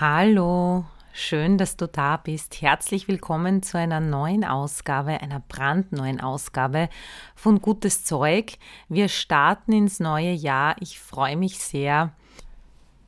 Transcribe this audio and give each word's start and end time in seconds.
Hallo, 0.00 0.84
schön, 1.12 1.58
dass 1.58 1.76
du 1.76 1.88
da 1.88 2.18
bist. 2.18 2.62
Herzlich 2.62 3.08
willkommen 3.08 3.64
zu 3.64 3.78
einer 3.78 3.98
neuen 3.98 4.44
Ausgabe, 4.44 5.20
einer 5.20 5.40
brandneuen 5.40 6.20
Ausgabe 6.20 6.88
von 7.34 7.60
Gutes 7.60 8.04
Zeug. 8.04 8.58
Wir 8.88 9.08
starten 9.08 9.72
ins 9.72 9.98
neue 9.98 10.30
Jahr. 10.30 10.76
Ich 10.78 11.00
freue 11.00 11.36
mich 11.36 11.58
sehr. 11.58 12.12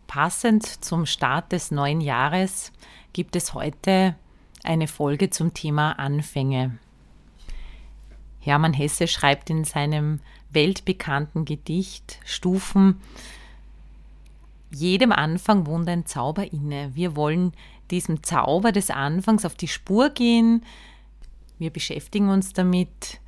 Passend 0.08 0.66
zum 0.84 1.06
Start 1.06 1.52
des 1.52 1.70
neuen 1.70 2.00
Jahres 2.00 2.72
gibt 3.12 3.36
es 3.36 3.54
heute 3.54 4.16
eine 4.64 4.88
Folge 4.88 5.30
zum 5.30 5.54
Thema 5.54 5.92
Anfänge. 5.92 6.76
Hermann 8.40 8.72
Hesse 8.72 9.06
schreibt 9.06 9.48
in 9.48 9.62
seinem 9.62 10.18
weltbekannten 10.50 11.44
Gedicht 11.44 12.18
Stufen, 12.24 13.00
jedem 14.70 15.12
Anfang 15.12 15.66
wohnt 15.66 15.88
ein 15.88 16.06
Zauber 16.06 16.52
inne. 16.52 16.94
Wir 16.94 17.16
wollen 17.16 17.52
diesem 17.90 18.22
Zauber 18.22 18.72
des 18.72 18.90
Anfangs 18.90 19.44
auf 19.44 19.54
die 19.54 19.68
Spur 19.68 20.10
gehen. 20.10 20.64
Wir 21.58 21.70
beschäftigen 21.70 22.30
uns 22.30 22.52
damit, 22.52 23.20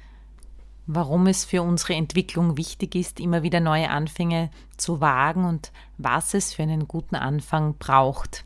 warum 0.87 1.27
es 1.27 1.45
für 1.45 1.63
unsere 1.63 1.95
Entwicklung 1.95 2.57
wichtig 2.57 2.95
ist, 2.95 3.21
immer 3.21 3.43
wieder 3.43 3.61
neue 3.61 3.91
Anfänge 3.91 4.51
zu 4.77 5.01
wagen 5.01 5.45
und 5.45 5.73
was 5.99 6.35
es 6.35 6.55
für 6.55 6.63
einen 6.63 6.89
guten 6.89 7.17
Anfang 7.17 7.75
braucht. 7.79 8.45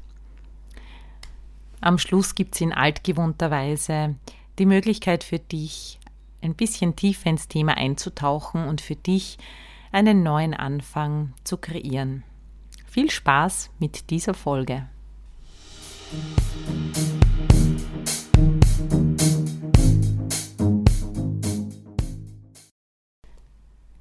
Am 1.80 1.98
Schluss 1.98 2.34
gibt 2.34 2.54
es 2.54 2.60
in 2.60 2.72
altgewohnter 2.72 3.50
Weise 3.50 4.16
die 4.58 4.66
Möglichkeit 4.66 5.22
für 5.22 5.38
dich, 5.38 6.00
ein 6.42 6.54
bisschen 6.54 6.96
tiefer 6.96 7.30
ins 7.30 7.48
Thema 7.48 7.76
einzutauchen 7.76 8.66
und 8.66 8.80
für 8.80 8.96
dich 8.96 9.38
einen 9.92 10.22
neuen 10.22 10.54
Anfang 10.54 11.32
zu 11.44 11.58
kreieren. 11.58 12.22
Viel 12.96 13.10
Spaß 13.10 13.72
mit 13.78 14.08
dieser 14.08 14.32
Folge. 14.32 14.88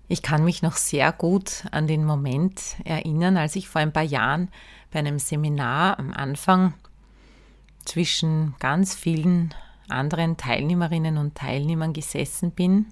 Ich 0.07 0.21
kann 0.21 0.45
mich 0.45 0.61
noch 0.61 0.77
sehr 0.77 1.11
gut 1.11 1.65
an 1.71 1.87
den 1.87 2.05
Moment 2.05 2.77
erinnern, 2.85 3.35
als 3.35 3.57
ich 3.57 3.67
vor 3.67 3.81
ein 3.81 3.91
paar 3.91 4.01
Jahren 4.01 4.47
bei 4.91 4.99
einem 4.99 5.19
Seminar 5.19 5.99
am 5.99 6.13
Anfang 6.13 6.73
zwischen 7.83 8.55
ganz 8.59 8.95
vielen 8.95 9.53
anderen 9.89 10.37
Teilnehmerinnen 10.37 11.17
und 11.17 11.35
Teilnehmern 11.35 11.91
gesessen 11.91 12.51
bin 12.51 12.85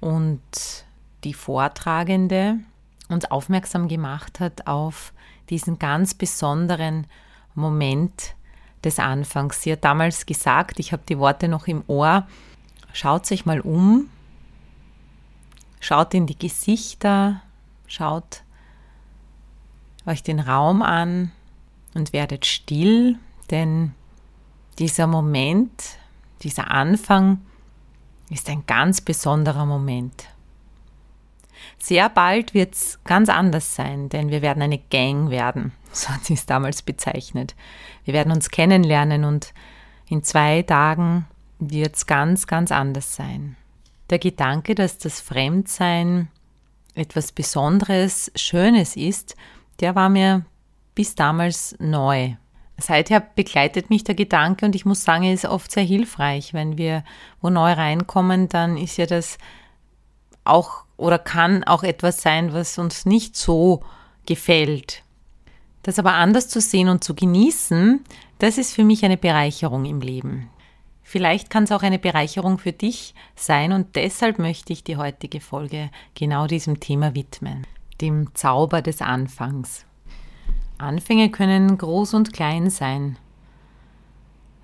und 0.00 0.42
die 1.24 1.32
Vortragende 1.32 2.58
uns 3.08 3.24
aufmerksam 3.24 3.88
gemacht 3.88 4.38
hat 4.38 4.66
auf 4.66 5.14
diesen 5.50 5.78
ganz 5.78 6.14
besonderen 6.14 7.06
Moment 7.54 8.34
des 8.84 8.98
Anfangs. 8.98 9.62
Sie 9.62 9.72
hat 9.72 9.84
damals 9.84 10.26
gesagt, 10.26 10.78
ich 10.78 10.92
habe 10.92 11.02
die 11.08 11.18
Worte 11.18 11.48
noch 11.48 11.66
im 11.66 11.82
Ohr, 11.86 12.26
schaut 12.92 13.26
sich 13.26 13.46
mal 13.46 13.60
um, 13.60 14.08
schaut 15.80 16.14
in 16.14 16.26
die 16.26 16.38
Gesichter, 16.38 17.42
schaut 17.86 18.42
euch 20.06 20.22
den 20.22 20.40
Raum 20.40 20.82
an 20.82 21.32
und 21.94 22.12
werdet 22.12 22.46
still, 22.46 23.18
denn 23.50 23.94
dieser 24.78 25.06
Moment, 25.06 25.98
dieser 26.42 26.70
Anfang 26.70 27.40
ist 28.30 28.48
ein 28.48 28.64
ganz 28.66 29.00
besonderer 29.00 29.66
Moment. 29.66 30.28
Sehr 31.86 32.08
bald 32.08 32.52
wird 32.52 32.74
es 32.74 32.98
ganz 33.04 33.28
anders 33.28 33.76
sein, 33.76 34.08
denn 34.08 34.30
wir 34.30 34.42
werden 34.42 34.60
eine 34.60 34.78
Gang 34.78 35.30
werden, 35.30 35.70
so 35.92 36.08
hat 36.08 36.24
sie 36.24 36.34
es 36.34 36.44
damals 36.44 36.82
bezeichnet. 36.82 37.54
Wir 38.04 38.12
werden 38.12 38.32
uns 38.32 38.50
kennenlernen 38.50 39.22
und 39.22 39.54
in 40.08 40.24
zwei 40.24 40.62
Tagen 40.62 41.26
wird 41.60 41.94
es 41.94 42.06
ganz, 42.06 42.48
ganz 42.48 42.72
anders 42.72 43.14
sein. 43.14 43.54
Der 44.10 44.18
Gedanke, 44.18 44.74
dass 44.74 44.98
das 44.98 45.20
Fremdsein 45.20 46.26
etwas 46.96 47.30
Besonderes, 47.30 48.32
Schönes 48.34 48.96
ist, 48.96 49.36
der 49.78 49.94
war 49.94 50.08
mir 50.08 50.44
bis 50.96 51.14
damals 51.14 51.76
neu. 51.78 52.34
Seither 52.78 53.20
begleitet 53.20 53.90
mich 53.90 54.02
der 54.02 54.16
Gedanke 54.16 54.66
und 54.66 54.74
ich 54.74 54.86
muss 54.86 55.04
sagen, 55.04 55.22
er 55.22 55.34
ist 55.34 55.44
oft 55.44 55.70
sehr 55.70 55.84
hilfreich. 55.84 56.52
Wenn 56.52 56.78
wir 56.78 57.04
wo 57.40 57.48
neu 57.48 57.70
reinkommen, 57.70 58.48
dann 58.48 58.76
ist 58.76 58.96
ja 58.96 59.06
das 59.06 59.38
auch 60.42 60.85
oder 60.96 61.18
kann 61.18 61.64
auch 61.64 61.82
etwas 61.82 62.22
sein, 62.22 62.52
was 62.52 62.78
uns 62.78 63.06
nicht 63.06 63.36
so 63.36 63.82
gefällt. 64.26 65.02
Das 65.82 65.98
aber 65.98 66.14
anders 66.14 66.48
zu 66.48 66.60
sehen 66.60 66.88
und 66.88 67.04
zu 67.04 67.14
genießen, 67.14 68.04
das 68.38 68.58
ist 68.58 68.74
für 68.74 68.84
mich 68.84 69.04
eine 69.04 69.16
Bereicherung 69.16 69.84
im 69.84 70.00
Leben. 70.00 70.50
Vielleicht 71.02 71.50
kann 71.50 71.64
es 71.64 71.72
auch 71.72 71.82
eine 71.82 72.00
Bereicherung 72.00 72.58
für 72.58 72.72
dich 72.72 73.14
sein 73.36 73.72
und 73.72 73.94
deshalb 73.94 74.40
möchte 74.40 74.72
ich 74.72 74.82
die 74.82 74.96
heutige 74.96 75.40
Folge 75.40 75.90
genau 76.16 76.48
diesem 76.48 76.80
Thema 76.80 77.14
widmen, 77.14 77.64
dem 78.00 78.34
Zauber 78.34 78.82
des 78.82 79.00
Anfangs. 79.00 79.86
Anfänge 80.78 81.30
können 81.30 81.78
groß 81.78 82.14
und 82.14 82.32
klein 82.32 82.70
sein. 82.70 83.16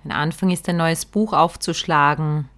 Ein 0.03 0.11
Anfang 0.11 0.49
ist 0.49 0.67
ein 0.67 0.75
neues 0.75 1.05
Buch 1.05 1.31
aufzuschlagen, 1.31 2.49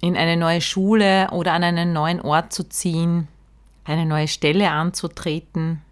in 0.00 0.16
eine 0.16 0.36
neue 0.36 0.60
Schule 0.60 1.28
oder 1.32 1.52
an 1.52 1.64
einen 1.64 1.92
neuen 1.92 2.20
Ort 2.20 2.52
zu 2.52 2.68
ziehen, 2.68 3.28
eine 3.84 4.06
neue 4.06 4.28
Stelle 4.28 4.70
anzutreten, 4.70 5.82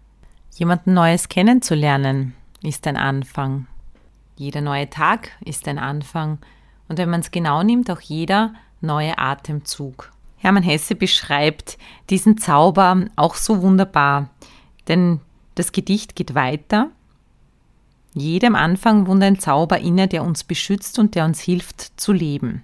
jemanden 0.55 0.93
Neues 0.93 1.29
kennenzulernen, 1.29 2.33
ist 2.61 2.87
ein 2.87 2.97
Anfang. 2.97 3.67
Jeder 4.35 4.61
neue 4.61 4.89
Tag 4.89 5.31
ist 5.43 5.67
ein 5.67 5.79
Anfang 5.79 6.39
und 6.87 6.97
wenn 6.97 7.09
man 7.09 7.21
es 7.21 7.31
genau 7.31 7.63
nimmt, 7.63 7.89
auch 7.91 8.01
jeder 8.01 8.53
neue 8.81 9.17
Atemzug. 9.17 10.11
Hermann 10.37 10.63
Hesse 10.63 10.95
beschreibt 10.95 11.77
diesen 12.09 12.37
Zauber 12.37 13.05
auch 13.15 13.35
so 13.35 13.61
wunderbar, 13.61 14.29
denn 14.87 15.19
das 15.55 15.71
Gedicht 15.71 16.15
geht 16.15 16.35
weiter. 16.35 16.91
Jedem 18.13 18.55
Anfang 18.55 19.07
wohnt 19.07 19.23
ein 19.23 19.39
Zauber 19.39 19.79
inne, 19.79 20.07
der 20.07 20.23
uns 20.23 20.43
beschützt 20.43 20.99
und 20.99 21.15
der 21.15 21.25
uns 21.25 21.39
hilft 21.39 21.99
zu 21.99 22.13
leben. 22.13 22.63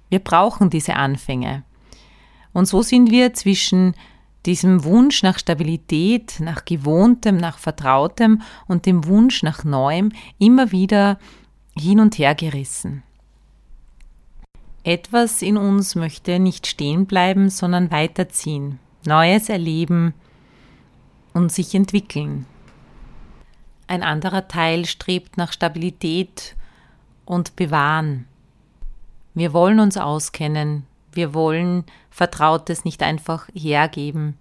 Wir 0.11 0.19
brauchen 0.19 0.69
diese 0.69 0.97
Anfänge. 0.97 1.63
Und 2.51 2.65
so 2.65 2.81
sind 2.81 3.09
wir 3.11 3.33
zwischen 3.33 3.95
diesem 4.45 4.83
Wunsch 4.83 5.23
nach 5.23 5.39
Stabilität, 5.39 6.41
nach 6.41 6.65
Gewohntem, 6.65 7.37
nach 7.37 7.57
Vertrautem 7.57 8.41
und 8.67 8.85
dem 8.85 9.05
Wunsch 9.05 9.41
nach 9.41 9.63
Neuem 9.63 10.11
immer 10.37 10.73
wieder 10.73 11.17
hin 11.77 12.01
und 12.01 12.17
her 12.17 12.35
gerissen. 12.35 13.03
Etwas 14.83 15.41
in 15.41 15.55
uns 15.55 15.95
möchte 15.95 16.39
nicht 16.39 16.67
stehen 16.67 17.05
bleiben, 17.05 17.49
sondern 17.49 17.89
weiterziehen, 17.89 18.79
Neues 19.05 19.47
erleben 19.47 20.13
und 21.33 21.53
sich 21.53 21.73
entwickeln. 21.73 22.45
Ein 23.87 24.03
anderer 24.03 24.49
Teil 24.49 24.85
strebt 24.85 25.37
nach 25.37 25.53
Stabilität 25.53 26.57
und 27.23 27.55
Bewahren. 27.55 28.27
Wir 29.33 29.53
wollen 29.53 29.79
uns 29.79 29.97
auskennen, 29.97 30.85
wir 31.13 31.33
wollen 31.33 31.85
Vertrautes 32.09 32.83
nicht 32.83 33.01
einfach 33.01 33.47
hergeben. 33.53 34.37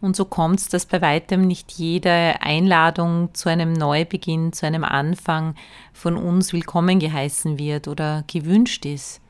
Und 0.00 0.14
so 0.14 0.24
kommt 0.24 0.60
es, 0.60 0.68
dass 0.68 0.86
bei 0.86 1.02
weitem 1.02 1.46
nicht 1.46 1.72
jede 1.72 2.40
Einladung 2.40 3.34
zu 3.34 3.48
einem 3.48 3.72
Neubeginn, 3.72 4.52
zu 4.52 4.64
einem 4.66 4.84
Anfang 4.84 5.56
von 5.92 6.16
uns 6.16 6.52
willkommen 6.52 7.00
geheißen 7.00 7.58
wird 7.58 7.88
oder 7.88 8.22
gewünscht 8.28 8.86
ist. 8.86 9.20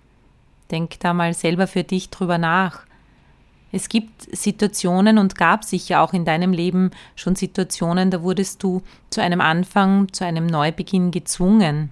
Denk 0.71 1.01
da 1.01 1.15
mal 1.15 1.33
selber 1.33 1.67
für 1.67 1.85
dich 1.85 2.11
drüber 2.11 2.37
nach. 2.37 2.81
Es 3.73 3.89
gibt 3.89 4.35
Situationen 4.37 5.17
und 5.17 5.37
gab 5.37 5.65
sicher 5.65 6.03
auch 6.03 6.13
in 6.13 6.27
deinem 6.27 6.53
Leben 6.53 6.91
schon 7.17 7.35
Situationen, 7.37 8.11
da 8.11 8.23
wurdest 8.23 8.63
du 8.63 8.83
zu 9.09 9.23
einem 9.23 9.41
Anfang, 9.41 10.13
zu 10.13 10.25
einem 10.25 10.47
Neubeginn 10.47 11.11
gezwungen. 11.11 11.91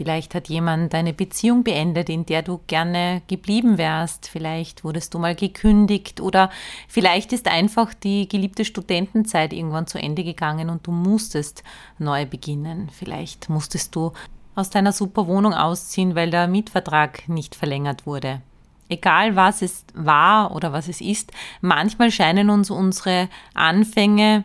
Vielleicht 0.00 0.34
hat 0.34 0.48
jemand 0.48 0.94
deine 0.94 1.12
Beziehung 1.12 1.62
beendet, 1.62 2.08
in 2.08 2.24
der 2.24 2.40
du 2.40 2.62
gerne 2.66 3.20
geblieben 3.26 3.76
wärst. 3.76 4.28
Vielleicht 4.28 4.82
wurdest 4.82 5.12
du 5.12 5.18
mal 5.18 5.34
gekündigt 5.34 6.22
oder 6.22 6.48
vielleicht 6.88 7.34
ist 7.34 7.46
einfach 7.46 7.92
die 7.92 8.26
geliebte 8.26 8.64
Studentenzeit 8.64 9.52
irgendwann 9.52 9.86
zu 9.86 9.98
Ende 9.98 10.24
gegangen 10.24 10.70
und 10.70 10.86
du 10.86 10.90
musstest 10.90 11.64
neu 11.98 12.24
beginnen. 12.24 12.88
Vielleicht 12.90 13.50
musstest 13.50 13.94
du 13.94 14.12
aus 14.54 14.70
deiner 14.70 14.92
super 14.92 15.26
Wohnung 15.26 15.52
ausziehen, 15.52 16.14
weil 16.14 16.30
der 16.30 16.48
Mietvertrag 16.48 17.28
nicht 17.28 17.54
verlängert 17.54 18.06
wurde. 18.06 18.40
Egal 18.88 19.36
was 19.36 19.60
es 19.60 19.84
war 19.92 20.56
oder 20.56 20.72
was 20.72 20.88
es 20.88 21.02
ist, 21.02 21.30
manchmal 21.60 22.10
scheinen 22.10 22.48
uns 22.48 22.70
unsere 22.70 23.28
Anfänge 23.52 24.44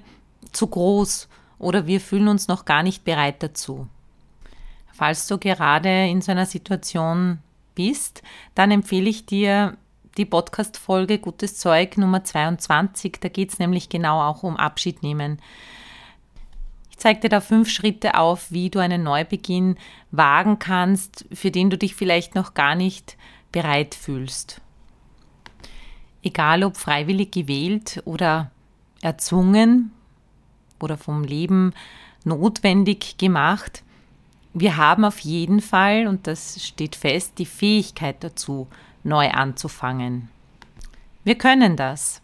zu 0.52 0.68
groß 0.68 1.30
oder 1.60 1.88
wir 1.88 2.02
fühlen 2.02 2.28
uns 2.28 2.50
noch 2.50 2.66
gar 2.66 2.84
nicht 2.84 3.06
bereit 3.06 3.42
dazu. 3.42 3.88
Falls 4.96 5.28
du 5.28 5.38
gerade 5.38 6.08
in 6.08 6.22
so 6.22 6.32
einer 6.32 6.46
Situation 6.46 7.40
bist, 7.76 8.24
dann 8.56 8.72
empfehle 8.72 9.10
ich 9.10 9.26
dir 9.26 9.76
die 10.16 10.24
Podcast-Folge 10.24 11.20
Gutes 11.20 11.58
Zeug 11.58 11.98
Nummer 11.98 12.24
22. 12.24 13.18
Da 13.20 13.28
geht 13.28 13.52
es 13.52 13.60
nämlich 13.60 13.90
genau 13.90 14.22
auch 14.22 14.44
um 14.44 14.56
Abschied 14.56 15.04
nehmen. 15.04 15.42
Ich 16.90 16.98
zeige 16.98 17.20
dir 17.20 17.28
da 17.28 17.42
fünf 17.42 17.70
Schritte 17.70 18.18
auf, 18.18 18.54
wie 18.54 18.70
du 18.70 18.80
einen 18.80 19.04
Neubeginn 19.04 19.76
wagen 20.12 20.60
kannst, 20.60 21.26
für 21.34 21.52
den 21.52 21.70
du 21.70 21.78
dich 21.78 21.94
vielleicht 21.94 22.34
noch 22.34 22.54
gar 22.54 22.76
nicht 22.76 23.18
bereit 23.52 23.96
fühlst. 23.96 24.62
Egal 26.24 26.64
ob 26.64 26.78
freiwillig 26.78 27.32
gewählt 27.32 28.02
oder 28.06 28.50
erzwungen 29.02 29.92
oder 30.80 30.96
vom 30.96 31.26
Leben 31.26 31.74
notwendig 32.24 33.18
gemacht, 33.18 33.84
wir 34.58 34.78
haben 34.78 35.04
auf 35.04 35.20
jeden 35.20 35.60
Fall, 35.60 36.08
und 36.08 36.28
das 36.28 36.66
steht 36.66 36.96
fest, 36.96 37.34
die 37.40 37.46
Fähigkeit 37.46 38.24
dazu, 38.24 38.68
neu 39.04 39.30
anzufangen. 39.30 40.30
Wir 41.26 41.36
können 41.36 41.76
das. 41.76 42.22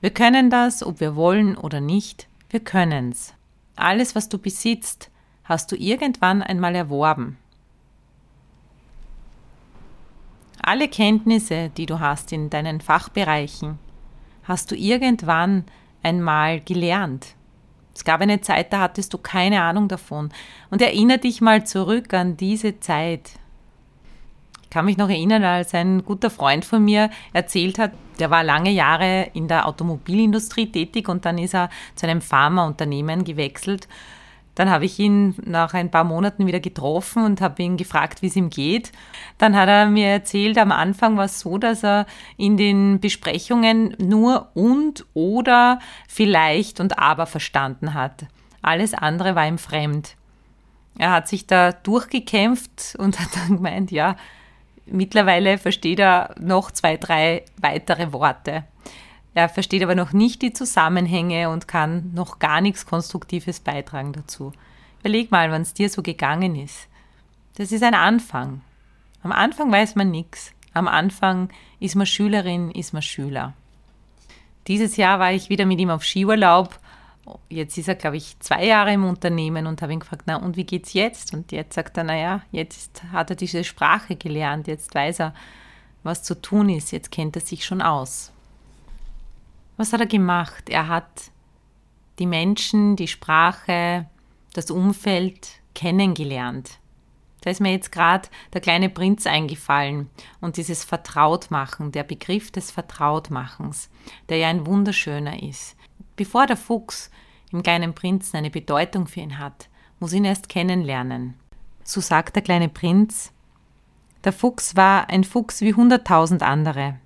Wir 0.00 0.10
können 0.10 0.50
das, 0.50 0.82
ob 0.82 0.98
wir 0.98 1.14
wollen 1.14 1.56
oder 1.56 1.80
nicht. 1.80 2.26
Wir 2.50 2.58
können's. 2.60 3.32
Alles, 3.76 4.16
was 4.16 4.28
du 4.28 4.38
besitzt, 4.38 5.08
hast 5.44 5.70
du 5.70 5.76
irgendwann 5.76 6.42
einmal 6.42 6.74
erworben. 6.74 7.38
Alle 10.60 10.88
Kenntnisse, 10.88 11.70
die 11.76 11.86
du 11.86 12.00
hast 12.00 12.32
in 12.32 12.50
deinen 12.50 12.80
Fachbereichen, 12.80 13.78
hast 14.42 14.72
du 14.72 14.74
irgendwann 14.74 15.64
einmal 16.02 16.60
gelernt. 16.60 17.36
Es 17.98 18.04
gab 18.04 18.20
eine 18.20 18.40
Zeit, 18.40 18.72
da 18.72 18.78
hattest 18.78 19.12
du 19.12 19.18
keine 19.18 19.60
Ahnung 19.60 19.88
davon. 19.88 20.30
Und 20.70 20.80
erinnere 20.80 21.18
dich 21.18 21.40
mal 21.40 21.66
zurück 21.66 22.14
an 22.14 22.36
diese 22.36 22.78
Zeit. 22.78 23.32
Ich 24.62 24.70
kann 24.70 24.84
mich 24.84 24.96
noch 24.96 25.08
erinnern, 25.08 25.42
als 25.42 25.74
ein 25.74 26.04
guter 26.04 26.30
Freund 26.30 26.64
von 26.64 26.84
mir 26.84 27.10
erzählt 27.32 27.76
hat, 27.76 27.90
der 28.20 28.30
war 28.30 28.44
lange 28.44 28.70
Jahre 28.70 29.30
in 29.32 29.48
der 29.48 29.66
Automobilindustrie 29.66 30.70
tätig 30.70 31.08
und 31.08 31.24
dann 31.24 31.38
ist 31.38 31.56
er 31.56 31.70
zu 31.96 32.06
einem 32.06 32.20
Pharmaunternehmen 32.20 33.24
gewechselt 33.24 33.88
dann 34.58 34.70
habe 34.70 34.86
ich 34.86 34.98
ihn 34.98 35.36
nach 35.44 35.72
ein 35.72 35.88
paar 35.88 36.02
Monaten 36.02 36.48
wieder 36.48 36.58
getroffen 36.58 37.24
und 37.24 37.40
habe 37.40 37.62
ihn 37.62 37.76
gefragt, 37.76 38.22
wie 38.22 38.26
es 38.26 38.34
ihm 38.34 38.50
geht. 38.50 38.90
Dann 39.38 39.54
hat 39.54 39.68
er 39.68 39.86
mir 39.86 40.08
erzählt, 40.08 40.58
am 40.58 40.72
Anfang 40.72 41.16
war 41.16 41.26
es 41.26 41.38
so, 41.38 41.58
dass 41.58 41.84
er 41.84 42.06
in 42.36 42.56
den 42.56 42.98
Besprechungen 42.98 43.94
nur 43.98 44.48
und 44.54 45.06
oder 45.14 45.78
vielleicht 46.08 46.80
und 46.80 46.98
aber 46.98 47.26
verstanden 47.26 47.94
hat. 47.94 48.26
Alles 48.60 48.94
andere 48.94 49.36
war 49.36 49.46
ihm 49.46 49.58
fremd. 49.58 50.16
Er 50.98 51.12
hat 51.12 51.28
sich 51.28 51.46
da 51.46 51.70
durchgekämpft 51.70 52.96
und 52.98 53.20
hat 53.20 53.28
dann 53.36 53.58
gemeint, 53.58 53.92
ja, 53.92 54.16
mittlerweile 54.86 55.58
versteht 55.58 56.00
er 56.00 56.34
noch 56.40 56.72
zwei, 56.72 56.96
drei 56.96 57.44
weitere 57.60 58.12
Worte. 58.12 58.64
Er 59.38 59.48
versteht 59.48 59.84
aber 59.84 59.94
noch 59.94 60.12
nicht 60.12 60.42
die 60.42 60.52
Zusammenhänge 60.52 61.48
und 61.48 61.68
kann 61.68 62.12
noch 62.12 62.40
gar 62.40 62.60
nichts 62.60 62.86
Konstruktives 62.86 63.60
beitragen 63.60 64.12
dazu. 64.12 64.50
Überleg 64.98 65.30
mal, 65.30 65.52
wann 65.52 65.62
es 65.62 65.74
dir 65.74 65.88
so 65.88 66.02
gegangen 66.02 66.56
ist. 66.56 66.88
Das 67.56 67.70
ist 67.70 67.84
ein 67.84 67.94
Anfang. 67.94 68.62
Am 69.22 69.30
Anfang 69.30 69.70
weiß 69.70 69.94
man 69.94 70.10
nichts. 70.10 70.52
Am 70.74 70.88
Anfang 70.88 71.50
ist 71.78 71.94
man 71.94 72.04
Schülerin, 72.04 72.72
ist 72.72 72.92
man 72.92 73.00
Schüler. 73.00 73.54
Dieses 74.66 74.96
Jahr 74.96 75.20
war 75.20 75.30
ich 75.30 75.50
wieder 75.50 75.66
mit 75.66 75.78
ihm 75.78 75.90
auf 75.90 76.02
Skiurlaub. 76.02 76.76
Jetzt 77.48 77.78
ist 77.78 77.86
er, 77.86 77.94
glaube 77.94 78.16
ich, 78.16 78.40
zwei 78.40 78.66
Jahre 78.66 78.92
im 78.92 79.04
Unternehmen 79.04 79.68
und 79.68 79.82
habe 79.82 79.92
ihn 79.92 80.00
gefragt, 80.00 80.24
na 80.26 80.34
und 80.34 80.56
wie 80.56 80.64
geht's 80.64 80.94
jetzt? 80.94 81.32
Und 81.32 81.52
jetzt 81.52 81.74
sagt 81.74 81.96
er, 81.96 82.02
naja, 82.02 82.42
jetzt 82.50 83.04
hat 83.12 83.30
er 83.30 83.36
diese 83.36 83.62
Sprache 83.62 84.16
gelernt, 84.16 84.66
jetzt 84.66 84.96
weiß 84.96 85.20
er, 85.20 85.34
was 86.02 86.24
zu 86.24 86.42
tun 86.42 86.68
ist, 86.70 86.90
jetzt 86.90 87.12
kennt 87.12 87.36
er 87.36 87.42
sich 87.42 87.64
schon 87.64 87.82
aus. 87.82 88.32
Was 89.78 89.92
hat 89.92 90.00
er 90.00 90.06
gemacht? 90.06 90.68
Er 90.68 90.88
hat 90.88 91.30
die 92.18 92.26
Menschen, 92.26 92.96
die 92.96 93.06
Sprache, 93.06 94.06
das 94.52 94.72
Umfeld 94.72 95.60
kennengelernt. 95.74 96.80
Da 97.42 97.50
ist 97.50 97.60
mir 97.60 97.70
jetzt 97.70 97.92
gerade 97.92 98.28
der 98.52 98.60
kleine 98.60 98.88
Prinz 98.88 99.24
eingefallen 99.24 100.10
und 100.40 100.56
dieses 100.56 100.82
Vertrautmachen, 100.82 101.92
der 101.92 102.02
Begriff 102.02 102.50
des 102.50 102.72
Vertrautmachens, 102.72 103.88
der 104.28 104.38
ja 104.38 104.48
ein 104.48 104.66
wunderschöner 104.66 105.40
ist. 105.44 105.76
Bevor 106.16 106.46
der 106.46 106.56
Fuchs 106.56 107.12
im 107.52 107.62
kleinen 107.62 107.94
Prinzen 107.94 108.36
eine 108.36 108.50
Bedeutung 108.50 109.06
für 109.06 109.20
ihn 109.20 109.38
hat, 109.38 109.68
muss 110.00 110.12
ihn 110.12 110.24
erst 110.24 110.48
kennenlernen. 110.48 111.34
So 111.84 112.00
sagt 112.00 112.34
der 112.34 112.42
kleine 112.42 112.68
Prinz, 112.68 113.32
der 114.24 114.32
Fuchs 114.32 114.74
war 114.74 115.08
ein 115.08 115.22
Fuchs 115.22 115.60
wie 115.60 115.74
hunderttausend 115.74 116.42
andere. 116.42 116.98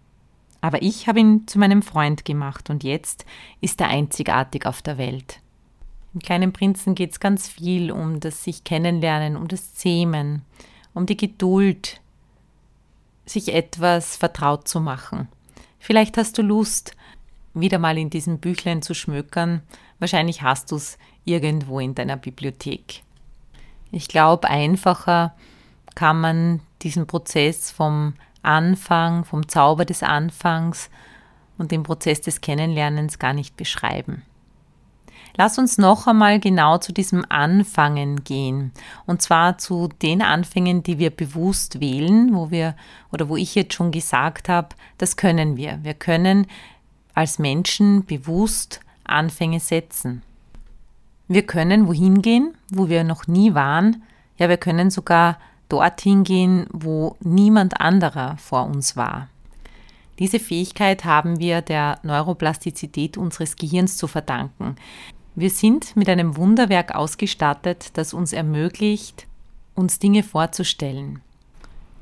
Aber 0.62 0.80
ich 0.80 1.08
habe 1.08 1.20
ihn 1.20 1.46
zu 1.46 1.58
meinem 1.58 1.82
Freund 1.82 2.24
gemacht 2.24 2.70
und 2.70 2.84
jetzt 2.84 3.26
ist 3.60 3.80
er 3.80 3.88
einzigartig 3.88 4.64
auf 4.64 4.80
der 4.80 4.96
Welt. 4.96 5.40
Im 6.14 6.20
kleinen 6.20 6.52
Prinzen 6.52 6.94
geht 6.94 7.10
es 7.10 7.20
ganz 7.20 7.48
viel 7.48 7.90
um 7.90 8.20
das 8.20 8.44
sich 8.44 8.64
kennenlernen, 8.64 9.36
um 9.36 9.48
das 9.48 9.74
Zähmen, 9.74 10.42
um 10.94 11.04
die 11.04 11.16
Geduld, 11.16 12.00
sich 13.26 13.52
etwas 13.54 14.16
vertraut 14.16 14.68
zu 14.68 14.80
machen. 14.80 15.28
Vielleicht 15.78 16.16
hast 16.16 16.38
du 16.38 16.42
Lust, 16.42 16.94
wieder 17.54 17.78
mal 17.78 17.98
in 17.98 18.10
diesem 18.10 18.38
Büchlein 18.38 18.82
zu 18.82 18.94
schmökern. 18.94 19.62
Wahrscheinlich 19.98 20.42
hast 20.42 20.70
du 20.70 20.76
es 20.76 20.96
irgendwo 21.24 21.80
in 21.80 21.94
deiner 21.94 22.16
Bibliothek. 22.16 23.02
Ich 23.90 24.08
glaube, 24.08 24.48
einfacher 24.48 25.34
kann 25.94 26.20
man 26.20 26.60
diesen 26.82 27.06
Prozess 27.06 27.70
vom 27.70 28.14
Anfang, 28.42 29.24
vom 29.24 29.48
Zauber 29.48 29.84
des 29.84 30.02
Anfangs 30.02 30.90
und 31.58 31.70
dem 31.70 31.82
Prozess 31.82 32.20
des 32.20 32.40
Kennenlernens 32.40 33.18
gar 33.18 33.32
nicht 33.32 33.56
beschreiben. 33.56 34.22
Lass 35.36 35.58
uns 35.58 35.78
noch 35.78 36.06
einmal 36.06 36.40
genau 36.40 36.76
zu 36.78 36.92
diesem 36.92 37.24
Anfangen 37.28 38.22
gehen. 38.22 38.72
Und 39.06 39.22
zwar 39.22 39.56
zu 39.56 39.88
den 40.02 40.20
Anfängen, 40.20 40.82
die 40.82 40.98
wir 40.98 41.10
bewusst 41.10 41.80
wählen, 41.80 42.34
wo 42.34 42.50
wir 42.50 42.76
oder 43.12 43.28
wo 43.28 43.36
ich 43.36 43.54
jetzt 43.54 43.74
schon 43.74 43.92
gesagt 43.92 44.48
habe, 44.48 44.68
das 44.98 45.16
können 45.16 45.56
wir. 45.56 45.78
Wir 45.82 45.94
können 45.94 46.46
als 47.14 47.38
Menschen 47.38 48.04
bewusst 48.04 48.80
Anfänge 49.04 49.60
setzen. 49.60 50.22
Wir 51.28 51.46
können 51.46 51.86
wohin 51.88 52.20
gehen, 52.20 52.54
wo 52.70 52.88
wir 52.88 53.04
noch 53.04 53.26
nie 53.26 53.54
waren. 53.54 54.02
Ja, 54.36 54.50
wir 54.50 54.58
können 54.58 54.90
sogar 54.90 55.38
dorthin 55.72 56.22
gehen, 56.22 56.66
wo 56.70 57.16
niemand 57.20 57.80
anderer 57.80 58.36
vor 58.36 58.66
uns 58.66 58.96
war. 58.96 59.28
Diese 60.18 60.38
Fähigkeit 60.38 61.04
haben 61.04 61.40
wir 61.40 61.62
der 61.62 61.98
Neuroplastizität 62.02 63.16
unseres 63.16 63.56
Gehirns 63.56 63.96
zu 63.96 64.06
verdanken. 64.06 64.76
Wir 65.34 65.48
sind 65.48 65.96
mit 65.96 66.08
einem 66.08 66.36
Wunderwerk 66.36 66.94
ausgestattet, 66.94 67.90
das 67.94 68.12
uns 68.12 68.34
ermöglicht, 68.34 69.26
uns 69.74 69.98
Dinge 69.98 70.22
vorzustellen. 70.22 71.22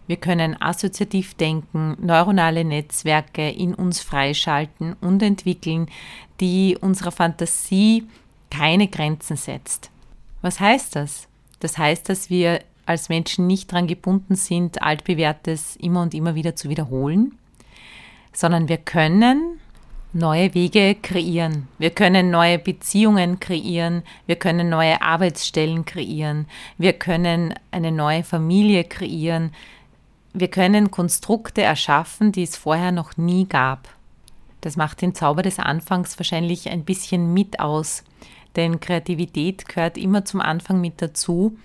Wir 0.09 0.17
können 0.17 0.61
assoziativ 0.61 1.35
denken, 1.35 1.97
neuronale 2.01 2.65
Netzwerke 2.65 3.49
in 3.49 3.75
uns 3.75 4.01
freischalten 4.01 4.95
und 5.01 5.23
entwickeln, 5.23 5.87
die 6.41 6.77
unserer 6.81 7.13
Fantasie 7.13 8.09
keine 8.51 8.89
Grenzen 8.89 9.37
setzt. 9.37 9.91
Was 10.43 10.59
heißt 10.59 10.97
das? 10.97 11.29
Das 11.61 11.79
heißt, 11.79 12.09
dass 12.09 12.29
wir 12.29 12.61
als 12.91 13.09
Menschen 13.09 13.47
nicht 13.47 13.73
daran 13.73 13.87
gebunden 13.87 14.35
sind, 14.35 14.83
altbewährtes 14.83 15.77
immer 15.77 16.03
und 16.03 16.13
immer 16.13 16.35
wieder 16.35 16.57
zu 16.57 16.69
wiederholen, 16.69 17.39
sondern 18.33 18.69
wir 18.69 18.79
können 18.79 19.61
neue 20.13 20.55
Wege 20.55 20.97
kreieren. 21.01 21.69
Wir 21.79 21.91
können 21.91 22.31
neue 22.31 22.59
Beziehungen 22.59 23.39
kreieren. 23.39 24.03
Wir 24.27 24.37
können 24.37 24.69
neue 24.69 25.01
Arbeitsstellen 25.03 25.85
kreieren. 25.85 26.47
Wir 26.79 26.95
können 26.95 27.55
eine 27.71 27.93
neue 27.93 28.25
Familie 28.25 28.85
kreieren. 28.85 29.53
Wir 30.33 30.49
können 30.49 30.91
Konstrukte 30.91 31.63
erschaffen, 31.63 32.33
die 32.33 32.43
es 32.43 32.57
vorher 32.57 32.91
noch 32.93 33.17
nie 33.17 33.47
gab. 33.47 33.89
Das 34.61 34.77
macht 34.77 35.01
den 35.01 35.15
Zauber 35.15 35.43
des 35.43 35.59
Anfangs 35.59 36.19
wahrscheinlich 36.19 36.69
ein 36.69 36.85
bisschen 36.85 37.33
mit 37.33 37.61
aus, 37.61 38.05
denn 38.57 38.81
Kreativität 38.81 39.69
gehört 39.69 39.97
immer 39.97 40.25
zum 40.25 40.41
Anfang 40.41 40.81
mit 40.81 41.01
dazu 41.01 41.57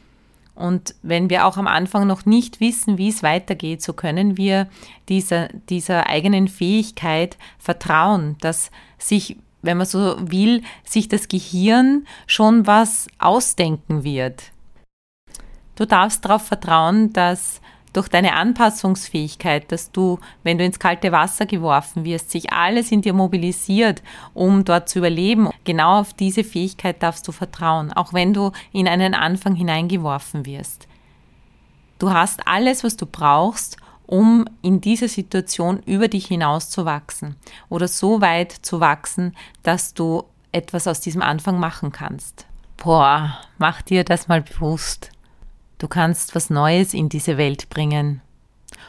und 0.56 0.96
wenn 1.02 1.30
wir 1.30 1.46
auch 1.46 1.58
am 1.58 1.68
Anfang 1.68 2.08
noch 2.08 2.26
nicht 2.26 2.62
wissen, 2.62 2.98
wie 2.98 3.10
es 3.10 3.24
weitergeht, 3.24 3.82
so 3.82 3.92
können 3.92 4.38
wir 4.38 4.68
dieser, 5.10 5.50
dieser 5.70 6.08
eigenen 6.08 6.48
Fähigkeit 6.48 7.38
vertrauen, 7.60 8.38
dass 8.40 8.72
sich, 8.98 9.38
wenn 9.62 9.78
man 9.78 9.86
so 9.86 10.16
will, 10.20 10.64
sich 10.86 11.10
das 11.10 11.28
Gehirn 11.28 12.08
schon 12.26 12.66
was 12.66 13.08
ausdenken 13.20 14.06
wird. 14.06 14.52
Du 15.76 15.86
darfst 15.86 16.24
darauf 16.24 16.44
vertrauen, 16.44 17.12
dass 17.12 17.60
durch 17.96 18.10
deine 18.10 18.34
Anpassungsfähigkeit, 18.34 19.72
dass 19.72 19.92
du, 19.92 20.20
wenn 20.44 20.58
du 20.58 20.66
ins 20.66 20.80
kalte 20.80 21.12
Wasser 21.12 21.46
geworfen 21.46 22.04
wirst, 22.04 22.30
sich 22.30 22.52
alles 22.52 22.92
in 22.92 23.02
dir 23.02 23.14
mobilisiert, 23.14 24.04
um 24.34 24.66
dort 24.66 24.90
zu 24.90 25.00
überleben. 25.00 25.50
Genau 25.64 26.00
auf 26.00 26.14
diese 26.14 26.44
Fähigkeit 26.44 27.02
darfst 27.02 27.28
du 27.28 27.32
vertrauen, 27.32 27.94
auch 27.94 28.14
wenn 28.14 28.34
du 28.34 28.52
in 28.74 28.88
einen 28.88 29.14
Anfang 29.14 29.56
hineingeworfen 29.56 30.46
wirst. 30.46 30.88
Du 32.00 32.12
hast 32.12 32.48
alles, 32.48 32.84
was 32.84 32.98
du 32.98 33.06
brauchst, 33.06 33.78
um 34.06 34.46
in 34.62 34.82
dieser 34.82 35.08
Situation 35.08 35.82
über 35.86 36.10
dich 36.10 36.28
hinaus 36.28 36.70
zu 36.70 36.86
wachsen 36.86 37.38
oder 37.70 37.88
so 37.88 38.22
weit 38.22 38.52
zu 38.52 38.80
wachsen, 38.80 39.36
dass 39.64 39.94
du 39.94 40.24
etwas 40.52 40.88
aus 40.88 41.00
diesem 41.00 41.22
Anfang 41.22 41.60
machen 41.60 41.92
kannst. 41.92 42.46
Boah, 42.78 43.40
mach 43.58 43.82
dir 43.82 44.04
das 44.04 44.28
mal 44.28 44.42
bewusst. 44.42 45.12
Du 45.78 45.88
kannst 45.88 46.36
was 46.36 46.50
Neues 46.50 46.94
in 46.94 47.10
diese 47.10 47.38
Welt 47.38 47.70
bringen. 47.70 48.22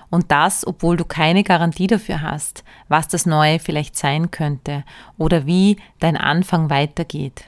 Und 0.08 0.30
das, 0.30 0.66
obwohl 0.66 0.96
du 0.96 1.04
keine 1.04 1.42
Garantie 1.42 1.88
dafür 1.88 2.22
hast, 2.22 2.64
was 2.88 3.08
das 3.08 3.26
Neue 3.26 3.58
vielleicht 3.58 3.96
sein 3.96 4.30
könnte 4.30 4.84
oder 5.18 5.46
wie 5.46 5.78
dein 5.98 6.16
Anfang 6.16 6.70
weitergeht. 6.70 7.44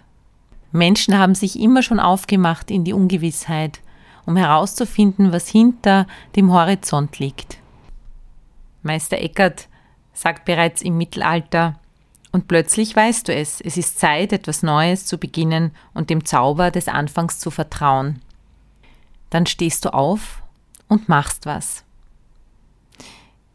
Menschen 0.73 1.17
haben 1.19 1.35
sich 1.35 1.59
immer 1.59 1.83
schon 1.83 2.01
aufgemacht 2.01 2.71
in 2.71 2.85
die 2.85 2.93
Ungewissheit, 2.93 3.81
um 4.27 4.37
herauszufinden, 4.37 5.33
was 5.33 5.49
hinter 5.49 6.07
dem 6.37 6.53
Horizont 6.53 7.19
liegt. 7.19 7.59
Meister 8.83 9.19
Eckert 9.19 9.69
sagt 10.13 10.45
bereits 10.45 10.83
im 10.83 10.99
Mittelalter, 10.99 11.79
und 12.31 12.47
plötzlich 12.47 12.95
weißt 12.95 13.29
du 13.29 13.35
es, 13.35 13.63
es 13.63 13.79
ist 13.79 13.99
Zeit, 13.99 14.35
etwas 14.35 14.63
Neues 14.63 15.07
zu 15.07 15.17
beginnen 15.17 15.71
und 15.95 16.11
dem 16.11 16.27
Zauber 16.27 16.71
des 16.71 16.87
Anfangs 16.87 17.39
zu 17.39 17.51
vertrauen 17.51 18.21
dann 19.31 19.47
stehst 19.47 19.85
du 19.85 19.93
auf 19.93 20.43
und 20.89 21.09
machst 21.09 21.47
was. 21.47 21.85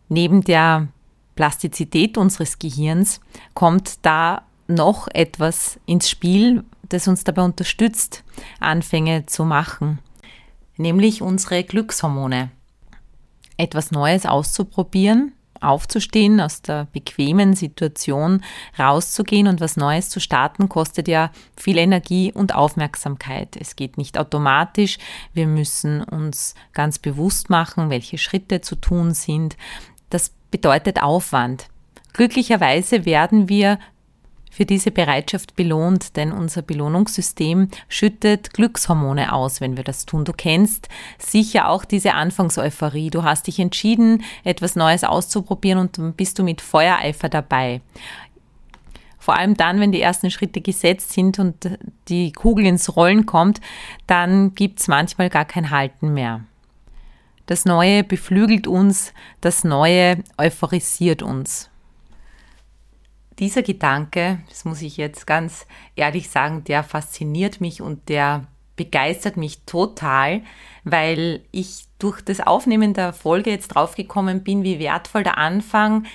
Neben 0.09 0.41
der 0.43 0.87
Plastizität 1.35 2.17
unseres 2.17 2.59
Gehirns 2.59 3.19
kommt 3.53 4.05
da 4.05 4.43
noch 4.67 5.07
etwas 5.07 5.79
ins 5.85 6.09
Spiel, 6.09 6.63
das 6.89 7.07
uns 7.07 7.23
dabei 7.23 7.43
unterstützt, 7.43 8.23
Anfänge 8.59 9.25
zu 9.25 9.45
machen, 9.45 9.99
nämlich 10.77 11.21
unsere 11.21 11.63
Glückshormone. 11.63 12.51
Etwas 13.57 13.91
Neues 13.91 14.25
auszuprobieren 14.25 15.33
aufzustehen, 15.63 16.39
aus 16.39 16.61
der 16.61 16.87
bequemen 16.91 17.53
Situation 17.53 18.43
rauszugehen 18.77 19.47
und 19.47 19.61
was 19.61 19.77
Neues 19.77 20.09
zu 20.09 20.19
starten, 20.19 20.69
kostet 20.69 21.07
ja 21.07 21.31
viel 21.55 21.77
Energie 21.77 22.31
und 22.31 22.55
Aufmerksamkeit. 22.55 23.55
Es 23.59 23.75
geht 23.75 23.97
nicht 23.97 24.17
automatisch. 24.17 24.97
Wir 25.33 25.47
müssen 25.47 26.03
uns 26.03 26.55
ganz 26.73 26.99
bewusst 26.99 27.49
machen, 27.49 27.89
welche 27.89 28.17
Schritte 28.17 28.61
zu 28.61 28.75
tun 28.75 29.13
sind. 29.13 29.57
Das 30.09 30.31
bedeutet 30.51 31.01
Aufwand. 31.01 31.67
Glücklicherweise 32.13 33.05
werden 33.05 33.49
wir 33.49 33.79
für 34.53 34.65
diese 34.65 34.91
Bereitschaft 34.91 35.55
belohnt, 35.55 36.15
denn 36.15 36.31
unser 36.31 36.61
Belohnungssystem 36.61 37.69
schüttet 37.89 38.53
Glückshormone 38.53 39.33
aus, 39.33 39.61
wenn 39.61 39.77
wir 39.77 39.83
das 39.83 40.05
tun. 40.05 40.25
Du 40.25 40.31
kennst 40.31 40.89
sicher 41.17 41.69
auch 41.69 41.85
diese 41.85 42.13
Anfangseuphorie. 42.13 43.09
Du 43.09 43.23
hast 43.23 43.47
dich 43.47 43.59
entschieden, 43.59 44.23
etwas 44.43 44.75
Neues 44.75 45.03
auszuprobieren 45.03 45.79
und 45.79 46.15
bist 46.15 46.37
du 46.37 46.43
mit 46.43 46.61
Feuereifer 46.61 47.29
dabei. 47.29 47.81
Vor 49.17 49.35
allem 49.35 49.57
dann, 49.57 49.79
wenn 49.79 49.91
die 49.91 50.01
ersten 50.01 50.29
Schritte 50.29 50.61
gesetzt 50.61 51.13
sind 51.13 51.39
und 51.39 51.79
die 52.07 52.31
Kugel 52.31 52.67
ins 52.67 52.95
Rollen 52.95 53.25
kommt, 53.25 53.59
dann 54.05 54.53
gibt 54.53 54.81
es 54.81 54.87
manchmal 54.87 55.31
gar 55.31 55.45
kein 55.45 55.71
Halten 55.71 56.13
mehr. 56.13 56.41
Das 57.47 57.65
Neue 57.65 58.03
beflügelt 58.03 58.67
uns, 58.67 59.13
das 59.41 59.63
Neue 59.63 60.23
euphorisiert 60.37 61.23
uns 61.23 61.71
dieser 63.39 63.63
Gedanke, 63.63 64.39
das 64.49 64.65
muss 64.65 64.81
ich 64.81 64.97
jetzt 64.97 65.25
ganz 65.27 65.65
ehrlich 65.95 66.29
sagen, 66.29 66.63
der 66.63 66.83
fasziniert 66.83 67.61
mich 67.61 67.81
und 67.81 68.09
der 68.09 68.47
begeistert 68.75 69.37
mich 69.37 69.63
total, 69.65 70.41
weil 70.83 71.43
ich 71.51 71.85
durch 71.99 72.21
das 72.21 72.39
Aufnehmen 72.39 72.93
der 72.93 73.13
Folge 73.13 73.51
jetzt 73.51 73.69
draufgekommen 73.69 74.43
bin, 74.43 74.63
wie 74.63 74.79
wertvoll 74.79 75.23
der 75.23 75.37
Anfang 75.37 76.05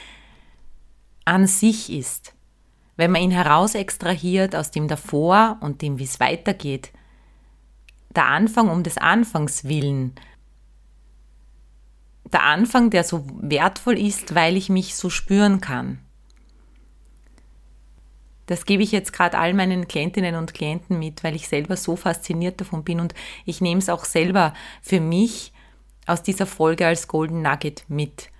an 1.25 1.47
sich 1.47 1.93
ist. 1.93 2.35
Wenn 2.97 3.13
man 3.13 3.23
ihn 3.23 3.31
heraus 3.31 3.75
extrahiert 3.75 4.57
aus 4.57 4.71
dem 4.71 4.89
davor 4.89 5.59
und 5.61 5.83
dem, 5.83 5.99
wie 5.99 6.05
es 6.05 6.19
weitergeht. 6.19 6.91
Der 8.17 8.27
Anfang 8.27 8.69
um 8.71 8.83
des 8.83 8.99
Anfangs 8.99 9.65
willen. 9.65 10.15
Der 12.33 12.43
Anfang, 12.43 12.91
der 12.91 13.05
so 13.05 13.25
wertvoll 13.41 13.97
ist, 13.99 14.35
weil 14.35 14.57
ich 14.57 14.69
mich 14.69 14.97
so 14.97 15.11
spüren 15.11 15.61
kann. 15.61 16.01
Das 18.49 18.65
gebe 18.65 18.83
ich 18.83 18.93
jetzt 18.93 19.13
gerade 19.13 19.37
all 19.37 19.53
meinen 19.53 19.89
Klientinnen 19.89 20.35
und 20.35 20.55
Klienten 20.55 20.99
mit, 20.99 21.23
weil 21.23 21.37
ich 21.37 21.49
selber 21.49 21.77
so 21.77 21.97
fasziniert 21.97 22.59
davon 22.63 22.83
bin 22.83 22.99
und 22.99 23.15
ich 23.45 23.61
nehme 23.61 23.79
es 23.79 23.91
auch 23.91 24.07
selber 24.07 24.55
für 24.81 25.01
mich 25.01 25.53
aus 26.07 26.23
dieser 26.23 26.47
Folge 26.47 26.87
als 26.87 27.09
Golden 27.09 27.43
Nugget 27.43 27.85
mit. 27.89 28.31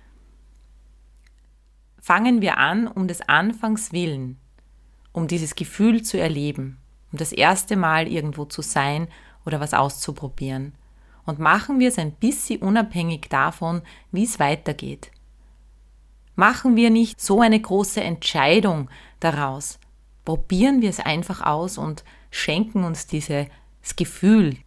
Fangen 2.01 2.41
wir 2.41 2.57
an, 2.57 2.87
um 2.87 3.07
des 3.07 3.21
Anfangs 3.21 3.93
willen, 3.93 4.39
um 5.11 5.27
dieses 5.27 5.53
Gefühl 5.53 6.01
zu 6.01 6.19
erleben, 6.19 6.79
um 7.11 7.19
das 7.19 7.31
erste 7.31 7.75
Mal 7.75 8.07
irgendwo 8.07 8.45
zu 8.45 8.63
sein 8.63 9.09
oder 9.45 9.59
was 9.59 9.75
auszuprobieren. 9.75 10.73
Und 11.23 11.37
machen 11.37 11.79
wir 11.79 11.89
es 11.89 11.99
ein 11.99 12.13
bisschen 12.13 12.63
unabhängig 12.63 13.27
davon, 13.29 13.83
wie 14.11 14.23
es 14.23 14.39
weitergeht. 14.39 15.11
Machen 16.35 16.75
wir 16.75 16.89
nicht 16.89 17.21
so 17.21 17.41
eine 17.41 17.59
große 17.59 18.01
Entscheidung 18.01 18.89
daraus, 19.19 19.77
probieren 20.29 20.83
wir 20.83 20.91
es 20.91 20.99
einfach 20.99 21.41
aus 21.41 21.79
und 21.79 22.03
schenken 22.29 22.83
uns 22.83 23.07
dieses 23.07 23.47
Gefühl. 23.95 24.57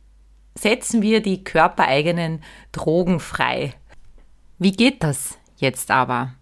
Setzen 0.59 1.03
wir 1.03 1.23
die 1.23 1.45
körpereigenen 1.45 2.43
Drogen 2.73 3.21
frei. 3.21 3.73
Wie 4.59 4.73
geht 4.73 5.05
das 5.05 5.39
jetzt 5.59 5.93
aber? 5.93 6.35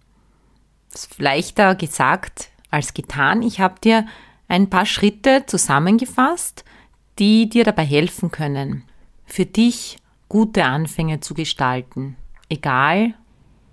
Das 0.90 1.04
ist 1.04 1.18
leichter 1.18 1.74
gesagt 1.74 2.48
als 2.70 2.94
getan. 2.94 3.42
Ich 3.42 3.60
habe 3.60 3.78
dir 3.84 4.06
ein 4.48 4.70
paar 4.70 4.86
Schritte 4.86 5.44
zusammengefasst, 5.44 6.64
die 7.18 7.50
dir 7.50 7.64
dabei 7.64 7.84
helfen 7.84 8.30
können, 8.30 8.84
für 9.26 9.44
dich 9.44 9.98
gute 10.30 10.64
Anfänge 10.64 11.20
zu 11.20 11.34
gestalten. 11.34 12.16
Egal, 12.48 13.12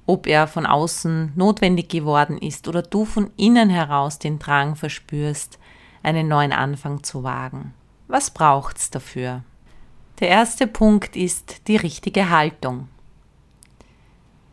ob 0.08 0.26
er 0.26 0.48
von 0.48 0.66
außen 0.66 1.34
notwendig 1.36 1.90
geworden 1.90 2.38
ist 2.38 2.68
oder 2.68 2.82
du 2.82 3.06
von 3.06 3.30
innen 3.36 3.70
heraus 3.70 4.18
den 4.18 4.40
Drang 4.40 4.76
verspürst, 4.76 5.60
einen 6.02 6.28
neuen 6.28 6.54
Anfang 6.54 7.04
zu 7.04 7.24
wagen. 7.24 7.74
Was 8.08 8.32
braucht's 8.32 8.90
dafür? 8.90 9.44
Der 10.20 10.30
erste 10.30 10.66
Punkt 10.66 11.16
ist 11.16 11.68
die 11.68 11.76
richtige 11.76 12.30
Haltung. 12.30 12.88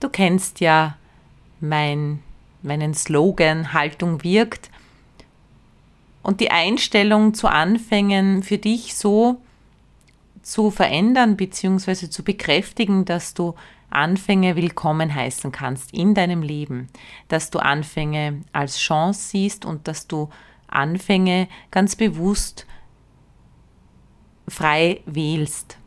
Du 0.01 0.09
kennst 0.09 0.61
ja 0.61 0.99
mein, 1.61 2.23
meinen 2.63 2.93
Slogan 2.93 3.73
Haltung 3.73 4.23
wirkt 4.25 4.71
und 6.23 6.41
die 6.41 6.51
Einstellung 6.51 7.33
zu 7.33 7.47
Anfängen 7.47 8.43
für 8.43 8.59
dich 8.59 8.97
so 8.97 9.41
zu 10.43 10.71
verändern 10.71 11.37
bzw. 11.37 12.11
zu 12.11 12.25
bekräftigen, 12.25 13.05
dass 13.05 13.35
du 13.35 13.55
Anfänge 13.95 14.57
willkommen 14.57 15.15
heißen 15.15 15.53
kannst 15.53 15.95
in 15.95 16.15
deinem 16.15 16.43
Leben, 16.43 16.89
dass 17.29 17.51
du 17.51 17.61
Anfänge 17.61 18.43
als 18.53 18.79
Chance 18.79 19.29
siehst 19.29 19.65
und 19.65 19.87
dass 19.87 20.09
du 20.09 20.31
Anfänge 20.67 21.49
ganz 21.71 21.95
bewusst 21.95 22.67
frei 24.49 25.01
wählst. 25.07 25.79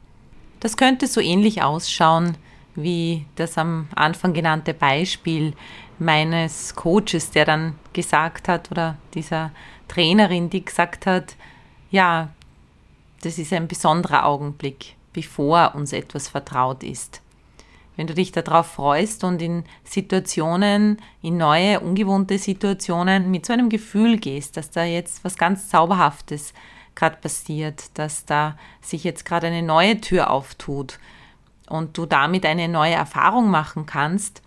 Das 0.59 0.77
könnte 0.77 1.07
so 1.07 1.21
ähnlich 1.21 1.61
ausschauen 1.61 2.37
wie 2.75 3.25
das 3.35 3.57
am 3.57 3.87
Anfang 3.95 4.33
genannte 4.33 4.73
Beispiel 4.73 5.53
meines 5.99 6.75
Coaches, 6.75 7.31
der 7.31 7.45
dann 7.45 7.75
gesagt 7.91 8.47
hat, 8.47 8.71
oder 8.71 8.97
dieser 9.15 9.51
Trainerin, 9.87 10.49
die 10.49 10.63
gesagt 10.63 11.07
hat, 11.07 11.35
ja, 11.89 12.29
das 13.21 13.39
ist 13.39 13.51
ein 13.51 13.67
besonderer 13.67 14.25
Augenblick, 14.25 14.95
bevor 15.11 15.73
uns 15.73 15.91
etwas 15.91 16.27
vertraut 16.27 16.83
ist. 16.83 17.21
Wenn 17.97 18.07
du 18.07 18.13
dich 18.13 18.31
darauf 18.31 18.67
freust 18.67 19.23
und 19.23 19.41
in 19.41 19.65
Situationen, 19.83 21.01
in 21.21 21.35
neue, 21.35 21.79
ungewohnte 21.81 22.37
Situationen 22.37 23.29
mit 23.31 23.45
so 23.45 23.53
einem 23.53 23.69
Gefühl 23.69 24.17
gehst, 24.17 24.55
dass 24.55 24.69
da 24.69 24.85
jetzt 24.85 25.25
was 25.25 25.35
ganz 25.35 25.67
Zauberhaftes 25.67 26.53
gerade 26.95 27.17
passiert, 27.17 27.89
dass 27.95 28.25
da 28.25 28.55
sich 28.81 29.03
jetzt 29.03 29.25
gerade 29.25 29.47
eine 29.47 29.63
neue 29.63 29.99
Tür 29.99 30.29
auftut 30.29 30.99
und 31.67 31.97
du 31.97 32.05
damit 32.05 32.45
eine 32.45 32.69
neue 32.69 32.93
Erfahrung 32.93 33.49
machen 33.49 33.85
kannst, 33.87 34.41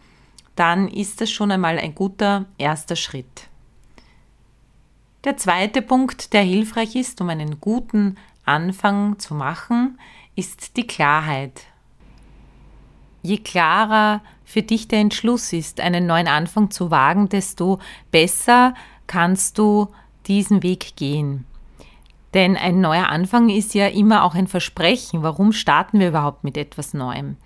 dann 0.55 0.89
ist 0.89 1.21
das 1.21 1.31
schon 1.31 1.51
einmal 1.51 1.79
ein 1.79 1.95
guter 1.95 2.47
erster 2.57 2.97
Schritt. 2.97 3.49
Der 5.25 5.37
zweite 5.37 5.83
Punkt, 5.83 6.33
der 6.33 6.43
hilfreich 6.43 6.97
ist, 6.97 7.21
um 7.21 7.29
einen 7.29 7.61
guten 7.61 8.17
Anfang 8.45 9.19
zu 9.19 9.35
machen, 9.35 9.99
ist 10.37 10.77
die 10.77 10.87
Klarheit. 10.87 11.67
Je 13.23 13.39
klarer 13.39 14.23
für 14.45 14.63
dich 14.63 14.89
der 14.89 15.01
Entschluss 15.01 15.53
ist, 15.53 15.81
einen 15.81 16.07
neuen 16.07 16.29
Anfang 16.29 16.71
zu 16.71 16.91
wagen, 16.91 17.29
desto 17.29 17.79
besser 18.11 18.75
kannst 19.07 19.59
du 19.59 19.89
diesen 20.27 20.63
Weg 20.63 20.97
gehen. 20.97 21.45
Denn 22.35 22.57
ein 22.57 22.81
neuer 22.81 23.09
Anfang 23.09 23.49
ist 23.49 23.75
ja 23.75 23.89
immer 23.89 24.25
auch 24.25 24.35
ein 24.35 24.47
Versprechen. 24.47 25.23
Warum 25.23 25.53
starten 25.53 25.99
wir 25.99 26.09
überhaupt 26.09 26.45
mit 26.45 26.57
etwas 26.57 26.95
Neuem? 26.95 27.37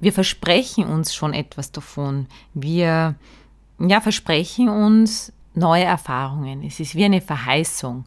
Wir 0.00 0.12
versprechen 0.12 0.86
uns 0.86 1.14
schon 1.14 1.34
etwas 1.34 1.72
davon. 1.72 2.26
Wir 2.54 3.14
ja, 3.78 4.00
versprechen 4.00 4.68
uns 4.68 5.32
neue 5.54 5.84
Erfahrungen. 5.84 6.62
Es 6.62 6.80
ist 6.80 6.94
wie 6.94 7.04
eine 7.04 7.20
Verheißung. 7.20 8.06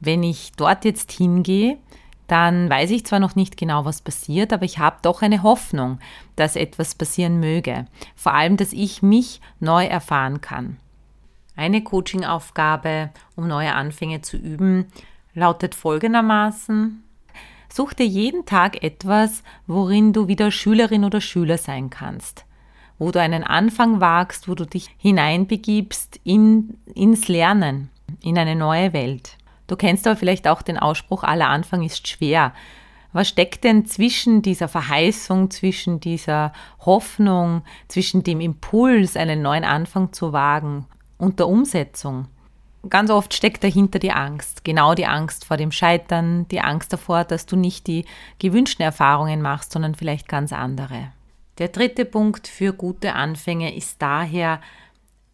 Wenn 0.00 0.22
ich 0.22 0.52
dort 0.56 0.84
jetzt 0.84 1.12
hingehe, 1.12 1.78
dann 2.26 2.68
weiß 2.68 2.90
ich 2.90 3.06
zwar 3.06 3.20
noch 3.20 3.36
nicht 3.36 3.56
genau, 3.56 3.84
was 3.84 4.00
passiert, 4.00 4.52
aber 4.52 4.64
ich 4.64 4.78
habe 4.78 4.98
doch 5.02 5.22
eine 5.22 5.42
Hoffnung, 5.42 5.98
dass 6.34 6.56
etwas 6.56 6.94
passieren 6.94 7.38
möge. 7.38 7.86
Vor 8.14 8.34
allem, 8.34 8.56
dass 8.56 8.72
ich 8.72 9.02
mich 9.02 9.40
neu 9.60 9.86
erfahren 9.86 10.40
kann. 10.40 10.78
Eine 11.54 11.82
Coaching-Aufgabe, 11.82 13.10
um 13.34 13.46
neue 13.46 13.74
Anfänge 13.74 14.20
zu 14.20 14.36
üben, 14.36 14.86
lautet 15.34 15.74
folgendermaßen. 15.74 17.02
Such 17.72 17.92
dir 17.92 18.06
jeden 18.06 18.44
Tag 18.44 18.82
etwas, 18.82 19.42
worin 19.66 20.12
du 20.12 20.28
wieder 20.28 20.50
Schülerin 20.50 21.04
oder 21.04 21.20
Schüler 21.20 21.58
sein 21.58 21.90
kannst. 21.90 22.44
Wo 22.98 23.10
du 23.10 23.20
einen 23.20 23.44
Anfang 23.44 24.00
wagst, 24.00 24.48
wo 24.48 24.54
du 24.54 24.64
dich 24.64 24.94
hineinbegibst 24.98 26.20
in, 26.24 26.78
ins 26.94 27.28
Lernen, 27.28 27.90
in 28.22 28.38
eine 28.38 28.56
neue 28.56 28.92
Welt. 28.92 29.36
Du 29.66 29.76
kennst 29.76 30.06
aber 30.06 30.16
vielleicht 30.16 30.46
auch 30.48 30.62
den 30.62 30.78
Ausspruch, 30.78 31.22
aller 31.22 31.48
Anfang 31.48 31.82
ist 31.82 32.06
schwer. 32.06 32.52
Was 33.12 33.28
steckt 33.28 33.64
denn 33.64 33.86
zwischen 33.86 34.42
dieser 34.42 34.68
Verheißung, 34.68 35.50
zwischen 35.50 36.00
dieser 36.00 36.52
Hoffnung, 36.84 37.62
zwischen 37.88 38.22
dem 38.22 38.40
Impuls, 38.40 39.16
einen 39.16 39.42
neuen 39.42 39.64
Anfang 39.64 40.12
zu 40.12 40.32
wagen 40.32 40.86
und 41.16 41.38
der 41.38 41.48
Umsetzung? 41.48 42.28
Ganz 42.90 43.10
oft 43.10 43.34
steckt 43.34 43.64
dahinter 43.64 43.98
die 43.98 44.12
Angst, 44.12 44.64
genau 44.64 44.94
die 44.94 45.06
Angst 45.06 45.44
vor 45.44 45.56
dem 45.56 45.72
Scheitern, 45.72 46.46
die 46.48 46.60
Angst 46.60 46.92
davor, 46.92 47.24
dass 47.24 47.46
du 47.46 47.56
nicht 47.56 47.86
die 47.86 48.04
gewünschten 48.38 48.84
Erfahrungen 48.84 49.42
machst, 49.42 49.72
sondern 49.72 49.94
vielleicht 49.94 50.28
ganz 50.28 50.52
andere. 50.52 51.12
Der 51.58 51.68
dritte 51.68 52.04
Punkt 52.04 52.46
für 52.46 52.72
gute 52.74 53.14
Anfänge 53.14 53.74
ist 53.74 54.02
daher 54.02 54.60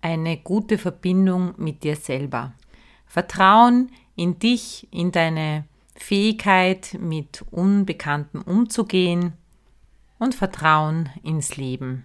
eine 0.00 0.36
gute 0.36 0.78
Verbindung 0.78 1.54
mit 1.56 1.82
dir 1.82 1.96
selber. 1.96 2.52
Vertrauen 3.06 3.90
in 4.16 4.38
dich, 4.38 4.88
in 4.90 5.12
deine 5.12 5.64
Fähigkeit, 5.94 6.96
mit 7.00 7.44
Unbekanntem 7.50 8.42
umzugehen 8.42 9.34
und 10.18 10.34
Vertrauen 10.34 11.10
ins 11.22 11.56
Leben. 11.56 12.04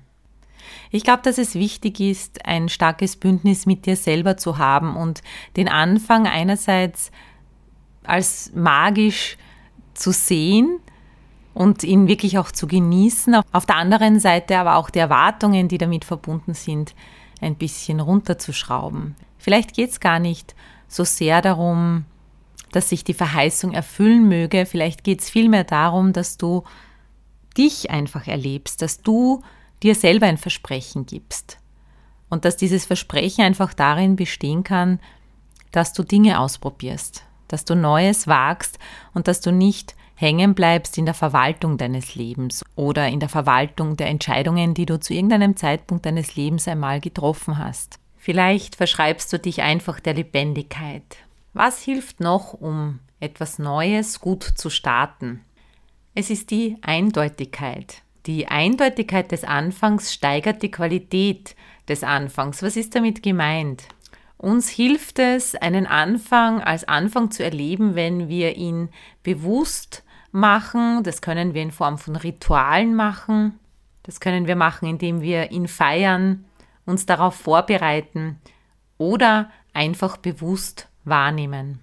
Ich 0.91 1.03
glaube, 1.03 1.21
dass 1.23 1.37
es 1.37 1.55
wichtig 1.55 1.99
ist, 1.99 2.45
ein 2.45 2.69
starkes 2.69 3.15
Bündnis 3.15 3.65
mit 3.65 3.85
dir 3.85 3.95
selber 3.95 4.37
zu 4.37 4.57
haben 4.57 4.95
und 4.95 5.21
den 5.55 5.69
Anfang 5.69 6.27
einerseits 6.27 7.11
als 8.03 8.51
magisch 8.53 9.37
zu 9.93 10.11
sehen 10.11 10.79
und 11.53 11.83
ihn 11.83 12.07
wirklich 12.07 12.37
auch 12.37 12.51
zu 12.51 12.67
genießen. 12.67 13.41
Auf 13.51 13.65
der 13.65 13.77
anderen 13.77 14.19
Seite 14.19 14.57
aber 14.57 14.75
auch 14.75 14.89
die 14.89 14.99
Erwartungen, 14.99 15.67
die 15.67 15.77
damit 15.77 16.05
verbunden 16.05 16.53
sind, 16.53 16.95
ein 17.41 17.55
bisschen 17.55 17.99
runterzuschrauben. 17.99 19.15
Vielleicht 19.37 19.73
geht 19.73 19.91
es 19.91 19.99
gar 19.99 20.19
nicht 20.19 20.55
so 20.87 21.03
sehr 21.03 21.41
darum, 21.41 22.05
dass 22.71 22.89
sich 22.89 23.03
die 23.03 23.13
Verheißung 23.13 23.73
erfüllen 23.73 24.27
möge. 24.27 24.65
Vielleicht 24.65 25.03
geht 25.03 25.21
es 25.21 25.29
vielmehr 25.29 25.63
darum, 25.63 26.13
dass 26.13 26.37
du 26.37 26.63
dich 27.57 27.89
einfach 27.91 28.27
erlebst, 28.27 28.81
dass 28.81 29.01
du 29.01 29.41
dir 29.83 29.95
selber 29.95 30.27
ein 30.27 30.37
Versprechen 30.37 31.05
gibst. 31.05 31.59
Und 32.29 32.43
dass 32.45 32.57
dieses 32.57 32.85
Versprechen 32.85 33.43
einfach 33.43 33.73
darin 33.73 34.15
bestehen 34.15 34.63
kann, 34.63 34.99
dass 35.71 35.93
du 35.93 36.03
Dinge 36.03 36.39
ausprobierst, 36.39 37.23
dass 37.47 37.63
du 37.63 37.75
Neues 37.75 38.27
wagst 38.27 38.79
und 39.13 39.27
dass 39.27 39.39
du 39.39 39.51
nicht 39.51 39.95
hängen 40.15 40.55
bleibst 40.55 40.97
in 40.97 41.05
der 41.05 41.13
Verwaltung 41.13 41.77
deines 41.77 42.15
Lebens 42.15 42.65
oder 42.75 43.07
in 43.07 43.19
der 43.19 43.29
Verwaltung 43.29 43.95
der 43.95 44.07
Entscheidungen, 44.07 44.73
die 44.73 44.85
du 44.85 44.99
zu 44.99 45.13
irgendeinem 45.13 45.55
Zeitpunkt 45.55 46.05
deines 46.05 46.35
Lebens 46.35 46.67
einmal 46.67 46.99
getroffen 46.99 47.59
hast. 47.59 47.99
Vielleicht 48.17 48.75
verschreibst 48.75 49.31
du 49.31 49.39
dich 49.39 49.61
einfach 49.61 49.99
der 49.99 50.13
Lebendigkeit. 50.13 51.17
Was 51.53 51.81
hilft 51.81 52.19
noch, 52.19 52.53
um 52.53 52.99
etwas 53.19 53.57
Neues 53.59 54.19
gut 54.19 54.43
zu 54.43 54.69
starten? 54.69 55.41
Es 56.13 56.29
ist 56.29 56.51
die 56.51 56.77
Eindeutigkeit. 56.81 58.01
Die 58.25 58.47
Eindeutigkeit 58.47 59.31
des 59.31 59.43
Anfangs 59.43 60.13
steigert 60.13 60.61
die 60.61 60.71
Qualität 60.71 61.55
des 61.87 62.03
Anfangs. 62.03 62.61
Was 62.61 62.75
ist 62.75 62.95
damit 62.95 63.23
gemeint? 63.23 63.83
Uns 64.37 64.69
hilft 64.69 65.19
es, 65.19 65.55
einen 65.55 65.87
Anfang 65.87 66.61
als 66.61 66.87
Anfang 66.87 67.31
zu 67.31 67.43
erleben, 67.43 67.95
wenn 67.95 68.27
wir 68.27 68.55
ihn 68.55 68.89
bewusst 69.23 70.03
machen. 70.31 71.03
Das 71.03 71.21
können 71.21 71.53
wir 71.53 71.61
in 71.61 71.71
Form 71.71 71.97
von 71.97 72.15
Ritualen 72.15 72.93
machen. 72.95 73.59
Das 74.03 74.19
können 74.19 74.45
wir 74.45 74.55
machen, 74.55 74.87
indem 74.87 75.21
wir 75.21 75.51
ihn 75.51 75.67
feiern, 75.67 76.45
uns 76.87 77.05
darauf 77.05 77.35
vorbereiten 77.35 78.39
oder 78.97 79.51
einfach 79.73 80.17
bewusst 80.17 80.87
wahrnehmen. 81.03 81.79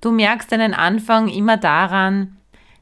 Du 0.00 0.12
merkst 0.12 0.52
deinen 0.52 0.74
Anfang 0.74 1.28
immer 1.28 1.56
daran, 1.56 2.36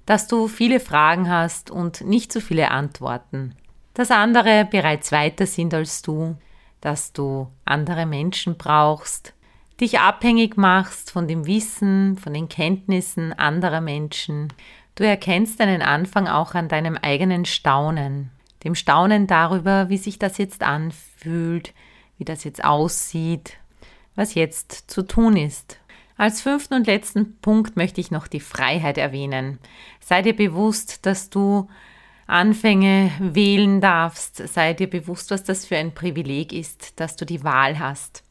dass 0.07 0.27
du 0.27 0.49
viele 0.49 0.81
Fragen 0.81 1.31
hast 1.31 1.71
und 1.71 2.03
nicht 2.03 2.33
so 2.33 2.41
viele 2.41 2.71
Antworten, 2.71 3.55
dass 3.95 4.11
andere 4.11 4.67
bereits 4.71 5.13
weiter 5.13 5.47
sind 5.47 5.73
als 5.73 6.03
du, 6.03 6.37
dass 6.81 7.13
du 7.13 7.49
andere 7.65 8.07
Menschen 8.07 8.57
brauchst, 8.57 9.35
dich 9.81 10.01
abhängig 10.01 10.57
machst 10.57 11.11
von 11.11 11.29
dem 11.29 11.47
Wissen, 11.47 12.17
von 12.17 12.35
den 12.35 12.49
Kenntnissen 12.49 13.33
anderer 13.33 13.81
Menschen. 13.81 14.53
Du 14.95 15.05
erkennst 15.07 15.61
deinen 15.61 15.83
Anfang 15.83 16.27
auch 16.29 16.55
an 16.55 16.69
deinem 16.69 16.97
eigenen 16.97 17.45
Staunen 17.45 18.31
dem 18.65 18.75
Staunen 18.75 19.27
darüber, 19.27 19.89
wie 19.89 19.99
sich 19.99 20.19
das 20.19 20.39
jetzt 20.39 20.63
anfühlt, 20.63 21.73
wie 22.19 22.25
das 22.25 22.45
jetzt 22.45 22.65
aussieht, 22.65 23.57
was 24.15 24.35
jetzt 24.35 24.91
zu 24.91 25.03
tun 25.03 25.37
ist. 25.37 25.79
Als 26.17 26.43
fünften 26.43 26.75
und 26.75 26.87
letzten 26.87 27.39
Punkt 27.41 27.77
möchte 27.77 28.01
ich 28.01 28.11
noch 28.11 28.27
die 28.27 28.41
Freiheit 28.41 28.99
erwähnen. 28.99 29.59
Sei 30.01 30.21
dir 30.21 30.37
bewusst, 30.37 31.07
dass 31.07 31.31
du 31.31 31.69
Anfänge 32.27 33.11
wählen 33.19 33.81
darfst. 33.81 34.37
Sei 34.37 34.75
dir 34.75 34.89
bewusst, 34.89 35.31
was 35.31 35.45
das 35.45 35.65
für 35.65 35.77
ein 35.77 35.95
Privileg 35.95 36.53
ist, 36.53 37.01
dass 37.01 37.17
du 37.17 37.25
die 37.25 37.43
Wahl 37.43 37.79
hast. 37.79 38.23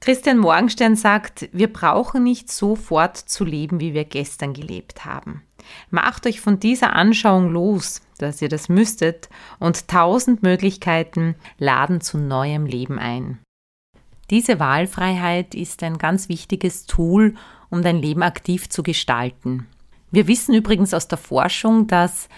Christian 0.00 0.38
Morgenstern 0.38 0.94
sagt, 0.94 1.48
wir 1.52 1.72
brauchen 1.72 2.22
nicht 2.22 2.52
sofort 2.52 3.16
zu 3.16 3.44
leben, 3.44 3.80
wie 3.80 3.94
wir 3.94 4.04
gestern 4.04 4.52
gelebt 4.52 5.04
haben. 5.04 5.42
Macht 5.90 6.26
euch 6.26 6.40
von 6.40 6.60
dieser 6.60 6.94
Anschauung 6.94 7.50
los, 7.50 8.02
dass 8.18 8.42
ihr 8.42 8.48
das 8.48 8.68
müsstet, 8.68 9.28
und 9.58 9.88
tausend 9.88 10.42
Möglichkeiten 10.42 11.34
laden 11.58 12.00
zu 12.00 12.18
neuem 12.18 12.66
Leben 12.66 12.98
ein. 12.98 13.38
Diese 14.30 14.60
Wahlfreiheit 14.60 15.54
ist 15.54 15.82
ein 15.82 15.98
ganz 15.98 16.28
wichtiges 16.28 16.86
Tool, 16.86 17.34
um 17.70 17.82
dein 17.82 17.96
Leben 17.96 18.22
aktiv 18.22 18.68
zu 18.68 18.82
gestalten. 18.82 19.66
Wir 20.10 20.26
wissen 20.26 20.54
übrigens 20.54 20.94
aus 20.94 21.08
der 21.08 21.18
Forschung, 21.18 21.86
dass 21.86 22.28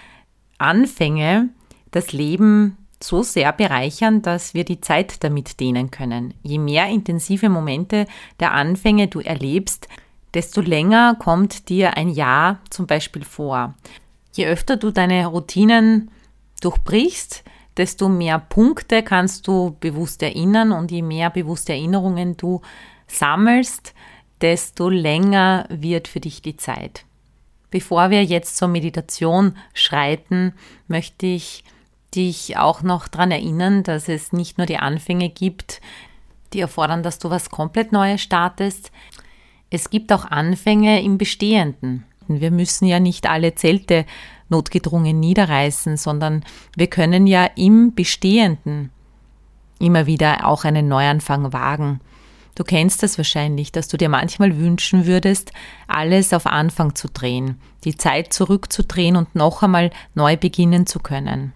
Anfänge 0.57 1.49
das 1.91 2.11
Leben 2.11 2.77
so 3.03 3.23
sehr 3.23 3.51
bereichern, 3.51 4.21
dass 4.21 4.53
wir 4.53 4.63
die 4.63 4.81
Zeit 4.81 5.23
damit 5.23 5.59
dehnen 5.59 5.91
können. 5.91 6.33
Je 6.43 6.59
mehr 6.59 6.87
intensive 6.87 7.49
Momente 7.49 8.05
der 8.39 8.53
Anfänge 8.53 9.07
du 9.07 9.19
erlebst, 9.19 9.87
desto 10.33 10.61
länger 10.61 11.15
kommt 11.15 11.69
dir 11.69 11.97
ein 11.97 12.09
Jahr 12.09 12.59
zum 12.69 12.87
Beispiel 12.87 13.23
vor. 13.23 13.75
Je 14.33 14.47
öfter 14.47 14.77
du 14.77 14.91
deine 14.91 15.25
Routinen 15.25 16.11
durchbrichst, 16.61 17.43
desto 17.77 18.09
mehr 18.09 18.39
Punkte 18.39 19.03
kannst 19.03 19.47
du 19.47 19.75
bewusst 19.79 20.21
erinnern 20.23 20.71
und 20.71 20.91
je 20.91 21.01
mehr 21.01 21.29
bewusste 21.29 21.73
Erinnerungen 21.73 22.37
du 22.37 22.61
sammelst, 23.07 23.93
desto 24.41 24.89
länger 24.89 25.65
wird 25.69 26.07
für 26.07 26.19
dich 26.19 26.41
die 26.41 26.57
Zeit. 26.57 27.05
Bevor 27.69 28.09
wir 28.09 28.23
jetzt 28.23 28.57
zur 28.57 28.67
Meditation 28.67 29.55
schreiten, 29.73 30.53
möchte 30.87 31.25
ich 31.25 31.63
dich 32.13 32.57
auch 32.57 32.81
noch 32.81 33.07
daran 33.07 33.31
erinnern, 33.31 33.83
dass 33.83 34.09
es 34.09 34.33
nicht 34.33 34.57
nur 34.57 34.67
die 34.67 34.77
Anfänge 34.77 35.29
gibt, 35.29 35.79
die 36.51 36.59
erfordern, 36.59 37.03
dass 37.03 37.19
du 37.19 37.29
was 37.29 37.49
komplett 37.49 37.93
Neues 37.93 38.21
startest. 38.21 38.91
Es 39.73 39.89
gibt 39.89 40.11
auch 40.11 40.25
Anfänge 40.25 41.01
im 41.01 41.17
Bestehenden. 41.17 42.03
Wir 42.27 42.51
müssen 42.51 42.85
ja 42.85 42.99
nicht 42.99 43.27
alle 43.27 43.55
Zelte 43.55 44.05
notgedrungen 44.49 45.19
niederreißen, 45.19 45.95
sondern 45.95 46.43
wir 46.75 46.87
können 46.87 47.25
ja 47.25 47.45
im 47.55 47.95
Bestehenden 47.95 48.91
immer 49.79 50.05
wieder 50.05 50.45
auch 50.45 50.65
einen 50.65 50.89
Neuanfang 50.89 51.53
wagen. 51.53 52.01
Du 52.53 52.65
kennst 52.65 53.01
das 53.01 53.17
wahrscheinlich, 53.17 53.71
dass 53.71 53.87
du 53.87 53.95
dir 53.95 54.09
manchmal 54.09 54.57
wünschen 54.57 55.05
würdest, 55.05 55.53
alles 55.87 56.33
auf 56.33 56.45
Anfang 56.45 56.93
zu 56.93 57.07
drehen, 57.07 57.59
die 57.85 57.95
Zeit 57.95 58.33
zurückzudrehen 58.33 59.15
und 59.15 59.35
noch 59.35 59.63
einmal 59.63 59.89
neu 60.15 60.35
beginnen 60.35 60.85
zu 60.85 60.99
können. 60.99 61.53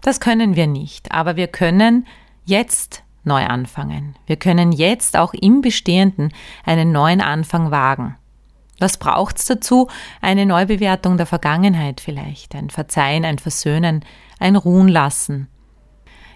Das 0.00 0.20
können 0.20 0.56
wir 0.56 0.66
nicht, 0.66 1.12
aber 1.12 1.36
wir 1.36 1.48
können 1.48 2.06
jetzt 2.46 3.04
neu 3.24 3.44
anfangen. 3.44 4.14
Wir 4.26 4.36
können 4.36 4.72
jetzt 4.72 5.16
auch 5.16 5.34
im 5.34 5.60
Bestehenden 5.60 6.32
einen 6.64 6.92
neuen 6.92 7.20
Anfang 7.20 7.70
wagen. 7.70 8.16
Was 8.78 8.96
braucht's 8.96 9.46
dazu? 9.46 9.88
Eine 10.20 10.46
Neubewertung 10.46 11.16
der 11.16 11.26
Vergangenheit 11.26 12.00
vielleicht, 12.00 12.54
ein 12.54 12.70
Verzeihen, 12.70 13.24
ein 13.24 13.38
Versöhnen, 13.38 14.04
ein 14.38 14.56
Ruhen 14.56 14.88
lassen. 14.88 15.48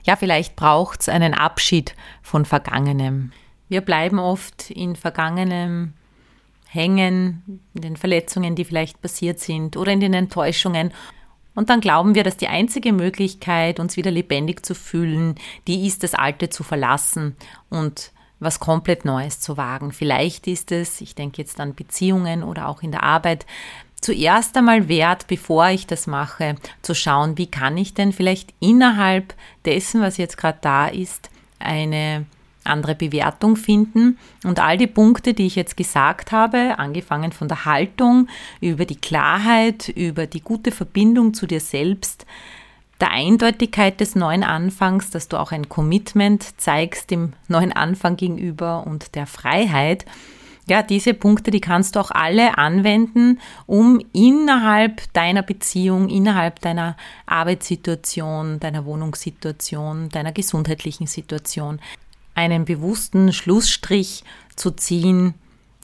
Ja, 0.05 0.17
vielleicht 0.17 0.57
braucht's 0.57 1.09
einen 1.09 1.35
Abschied 1.35 1.95
von 2.23 2.45
Vergangenem. 2.45 3.33
Wir 3.69 3.81
bleiben 3.81 4.19
oft 4.19 4.71
in 4.71 4.97
Vergangenem 4.97 5.95
hängen, 6.69 7.61
in 7.75 7.83
den 7.83 7.97
Verletzungen, 7.97 8.57
die 8.57 8.65
vielleicht 8.65 9.01
passiert 9.01 9.39
sind 9.39 9.77
oder 9.77 9.93
in 9.93 10.01
den 10.01 10.15
Enttäuschungen. 10.15 10.93
Und 11.55 11.71
dann 11.71 11.81
glauben 11.81 12.15
wir, 12.15 12.25
dass 12.25 12.37
die 12.37 12.49
einzige 12.49 12.93
Möglichkeit, 12.93 13.79
uns 13.79 13.97
wieder 13.97 14.11
lebendig 14.11 14.65
zu 14.65 14.75
fühlen, 14.75 15.35
die 15.67 15.87
ist, 15.87 16.03
das 16.03 16.15
Alte 16.15 16.49
zu 16.49 16.63
verlassen 16.63 17.37
und 17.69 18.13
was 18.41 18.59
komplett 18.59 19.05
Neues 19.05 19.41
zu 19.41 19.57
wagen. 19.57 19.93
Vielleicht 19.93 20.47
ist 20.47 20.73
es, 20.73 21.01
ich 21.01 21.15
denke 21.15 21.41
jetzt 21.41 21.61
an 21.61 21.75
Beziehungen 21.75 22.43
oder 22.43 22.69
auch 22.69 22.83
in 22.83 22.91
der 22.91 23.03
Arbeit, 23.03 23.47
zuerst 24.01 24.57
einmal 24.57 24.89
wert, 24.89 25.27
bevor 25.29 25.69
ich 25.69 25.87
das 25.87 26.07
mache, 26.07 26.57
zu 26.83 26.95
schauen, 26.95 27.39
wie 27.39 27.47
kann 27.47 27.77
ich 27.77 27.95
denn 27.95 28.13
vielleicht 28.13 28.53
innerhalb 28.59 29.35
dessen, 29.65 30.01
was 30.01 30.17
jetzt 30.17 30.37
gerade 30.37 30.59
da 30.61 30.89
ist, 30.89 31.31
eine 31.59 32.27
andere 32.65 32.95
Bewertung 32.95 33.57
finden 33.57 34.19
und 34.45 34.61
all 34.61 34.79
die 34.79 34.87
Punkte, 34.87 35.35
die 35.35 35.47
ich 35.47 35.57
jetzt 35.57 35.77
gesagt 35.77 36.33
habe, 36.33 36.79
angefangen 36.79 37.33
von 37.33 37.49
der 37.49 37.65
Haltung 37.65 38.29
über 38.61 38.85
die 38.85 38.97
Klarheit, 38.97 39.89
über 39.89 40.27
die 40.27 40.41
gute 40.41 40.71
Verbindung 40.71 41.35
zu 41.35 41.47
dir 41.47 41.61
selbst, 41.61 42.27
der 43.01 43.11
Eindeutigkeit 43.11 43.99
des 44.01 44.15
neuen 44.15 44.45
Anfangs, 44.45 45.11
dass 45.11 45.27
du 45.27 45.37
auch 45.37 45.51
ein 45.51 45.69
Commitment 45.69 46.61
zeigst 46.61 47.11
dem 47.11 47.33
neuen 47.49 47.73
Anfang 47.73 48.17
gegenüber 48.17 48.87
und 48.87 49.17
der 49.17 49.27
Freiheit. 49.27 50.05
Ja, 50.69 50.85
diese 50.85 51.13
Punkte, 51.13 51.51
die 51.51 51.61
kannst 51.61 51.97
du 51.97 52.01
auch 52.01 52.13
alle 52.13 52.57
anwenden, 52.57 53.41
um 53.67 54.01
innerhalb 54.13 55.13
deiner 55.13 55.43
Beziehung, 55.43 56.09
innerhalb 56.09 56.61
deiner 56.61 56.97
Arbeitssituation, 57.27 58.61
deiner 58.61 58.85
Wohnungssituation, 58.85 60.09
deiner 60.11 60.31
gesundheitlichen 60.31 61.09
Situation 61.09 61.81
einen 62.35 62.65
bewussten 62.65 63.33
Schlussstrich 63.33 64.25
zu 64.57 64.71
ziehen 64.71 65.35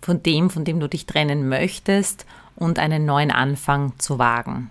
von 0.02 0.22
dem, 0.22 0.50
von 0.50 0.64
dem 0.64 0.80
du 0.80 0.88
dich 0.88 1.06
trennen 1.06 1.48
möchtest 1.48 2.26
und 2.56 2.78
einen 2.78 3.04
neuen 3.04 3.30
Anfang 3.30 3.98
zu 3.98 4.18
wagen. 4.18 4.70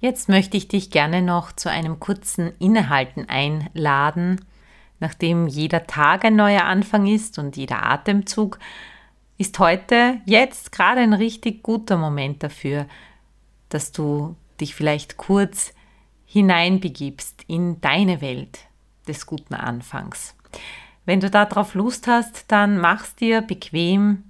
Jetzt 0.00 0.28
möchte 0.28 0.56
ich 0.56 0.68
dich 0.68 0.90
gerne 0.90 1.22
noch 1.22 1.52
zu 1.52 1.70
einem 1.70 1.98
kurzen 1.98 2.52
Innehalten 2.58 3.28
einladen. 3.28 4.44
Nachdem 5.00 5.48
jeder 5.48 5.86
Tag 5.86 6.24
ein 6.24 6.36
neuer 6.36 6.64
Anfang 6.64 7.06
ist 7.06 7.38
und 7.38 7.56
jeder 7.56 7.84
Atemzug, 7.84 8.58
ist 9.38 9.58
heute, 9.58 10.20
jetzt 10.24 10.72
gerade 10.72 11.00
ein 11.00 11.12
richtig 11.12 11.62
guter 11.62 11.96
Moment 11.96 12.42
dafür, 12.42 12.86
dass 13.68 13.92
du 13.92 14.36
dich 14.60 14.74
vielleicht 14.74 15.16
kurz 15.16 15.72
hineinbegibst 16.26 17.44
in 17.46 17.80
deine 17.80 18.20
Welt 18.20 18.60
des 19.06 19.26
guten 19.26 19.54
Anfangs. 19.54 20.34
Wenn 21.04 21.20
du 21.20 21.30
darauf 21.30 21.74
Lust 21.74 22.06
hast, 22.06 22.50
dann 22.52 22.78
mach's 22.78 23.14
dir 23.14 23.40
bequem. 23.40 24.24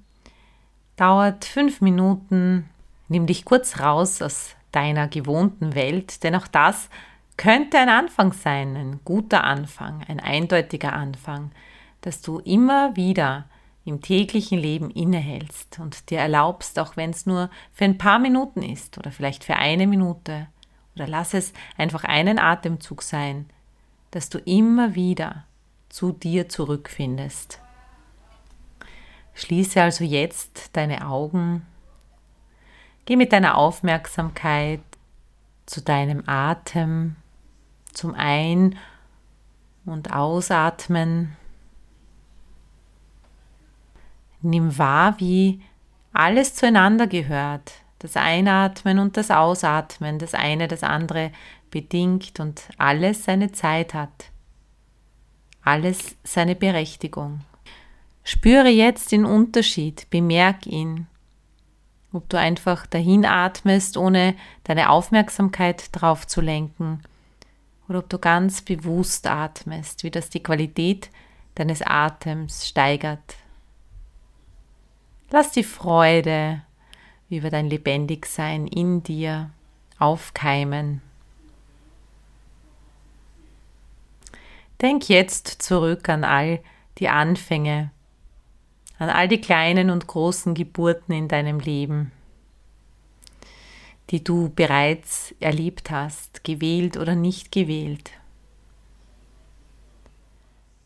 Dauert 0.97 1.45
fünf 1.45 1.81
Minuten. 1.81 2.69
Nimm 3.09 3.27
dich 3.27 3.45
kurz 3.45 3.81
raus 3.81 4.23
aus 4.23 4.55
deiner 4.73 5.09
gewohnten 5.09 5.75
Welt, 5.75 6.23
denn 6.23 6.35
auch 6.35 6.47
das 6.47 6.89
könnte 7.37 7.79
ein 7.79 7.89
Anfang 7.89 8.33
sein, 8.33 8.77
ein 8.77 9.01
guter 9.05 9.45
Anfang, 9.45 10.03
ein 10.09 10.21
eindeutiger 10.21 10.93
Anfang, 10.93 11.53
dass 12.01 12.21
du 12.21 12.39
immer 12.41 12.95
wieder 12.97 13.47
im 13.85 14.03
täglichen 14.03 14.59
Leben 14.59 14.91
innehältst 14.91 15.79
und 15.79 16.11
dir 16.11 16.19
erlaubst, 16.19 16.79
auch 16.79 16.97
wenn 16.97 17.11
es 17.11 17.25
nur 17.25 17.49
für 17.73 17.85
ein 17.85 17.97
paar 17.97 18.19
Minuten 18.19 18.63
ist 18.63 18.99
oder 18.99 19.11
vielleicht 19.11 19.45
für 19.45 19.57
eine 19.57 19.87
Minute 19.87 20.49
oder 20.95 21.07
lass 21.07 21.33
es 21.33 21.53
einfach 21.77 22.05
einen 22.05 22.39
Atemzug 22.39 23.03
sein, 23.03 23.49
dass 24.11 24.29
du 24.29 24.39
immer 24.39 24.95
wieder 24.95 25.45
zu 25.99 26.13
dir 26.13 26.49
zurückfindest. 26.49 27.59
Schließe 29.35 29.83
also 29.83 30.05
jetzt 30.05 30.77
deine 30.77 31.09
Augen 31.09 31.67
Geh 33.05 33.17
mit 33.17 33.33
deiner 33.33 33.57
Aufmerksamkeit 33.57 34.83
zu 35.67 35.81
deinem 35.81 36.23
Atem, 36.27 37.17
zum 37.93 38.15
Ein- 38.15 38.79
und 39.87 40.13
Ausatmen. 40.13 41.35
Nimm 44.41 44.79
wahr, 44.79 45.19
wie 45.19 45.63
alles 46.13 46.55
zueinander 46.55 47.09
gehört. 47.09 47.73
Das 47.99 48.17
Einatmen 48.17 49.01
und 49.01 49.17
das 49.17 49.33
Ausatmen, 49.33 50.21
das 50.21 50.35
eine 50.35 50.69
das 50.69 50.85
andere 50.85 51.33
bedingt 51.73 52.39
und 52.39 52.69
alles 52.77 53.25
seine 53.25 53.51
Zeit 53.51 53.95
hat. 53.95 54.31
Alles 55.63 56.17
seine 56.25 56.55
Berechtigung. 56.55 57.41
Spüre 58.25 58.69
jetzt 58.69 59.13
den 59.13 59.25
Unterschied, 59.25 60.09
bemerk 60.11 60.67
ihn 60.67 61.07
ob 62.13 62.29
du 62.29 62.39
einfach 62.39 62.87
dahin 62.87 63.25
atmest, 63.25 63.97
ohne 63.97 64.35
deine 64.65 64.91
Aufmerksamkeit 64.91 65.89
drauf 65.93 66.27
zu 66.27 66.41
lenken, 66.41 67.03
oder 67.89 68.01
ob 68.01 68.09
du 68.09 68.19
ganz 68.19 68.63
bewusst 68.63 69.27
atmest, 69.27 70.05
wie 70.05 70.11
das 70.11 70.31
die 70.31 70.43
Qualität 70.43 71.11
deines 71.55 71.83
Atems 71.83 72.69
steigert. 72.69 73.37
Lass 75.31 75.53
die 75.53 75.65
Freude 75.65 76.63
über 77.29 77.51
dein 77.51 77.69
Lebendigsein 77.69 78.67
in 78.67 79.03
dir 79.03 79.51
aufkeimen. 79.99 81.03
Denk 84.81 85.09
jetzt 85.09 85.49
zurück 85.63 86.09
an 86.09 86.23
all 86.23 86.61
die 86.99 87.09
Anfänge, 87.09 87.91
an 88.99 89.11
all 89.11 89.27
die 89.27 89.41
kleinen 89.41 89.91
und 89.91 90.07
großen 90.07 90.55
Geburten 90.55 91.13
in 91.13 91.27
deinem 91.27 91.59
Leben, 91.59 92.13
die 94.11 94.23
du 94.23 94.51
bereits 94.51 95.35
erlebt 95.41 95.91
hast, 95.91 96.45
gewählt 96.45 96.97
oder 96.97 97.17
nicht 97.17 97.51
gewählt. 97.51 98.13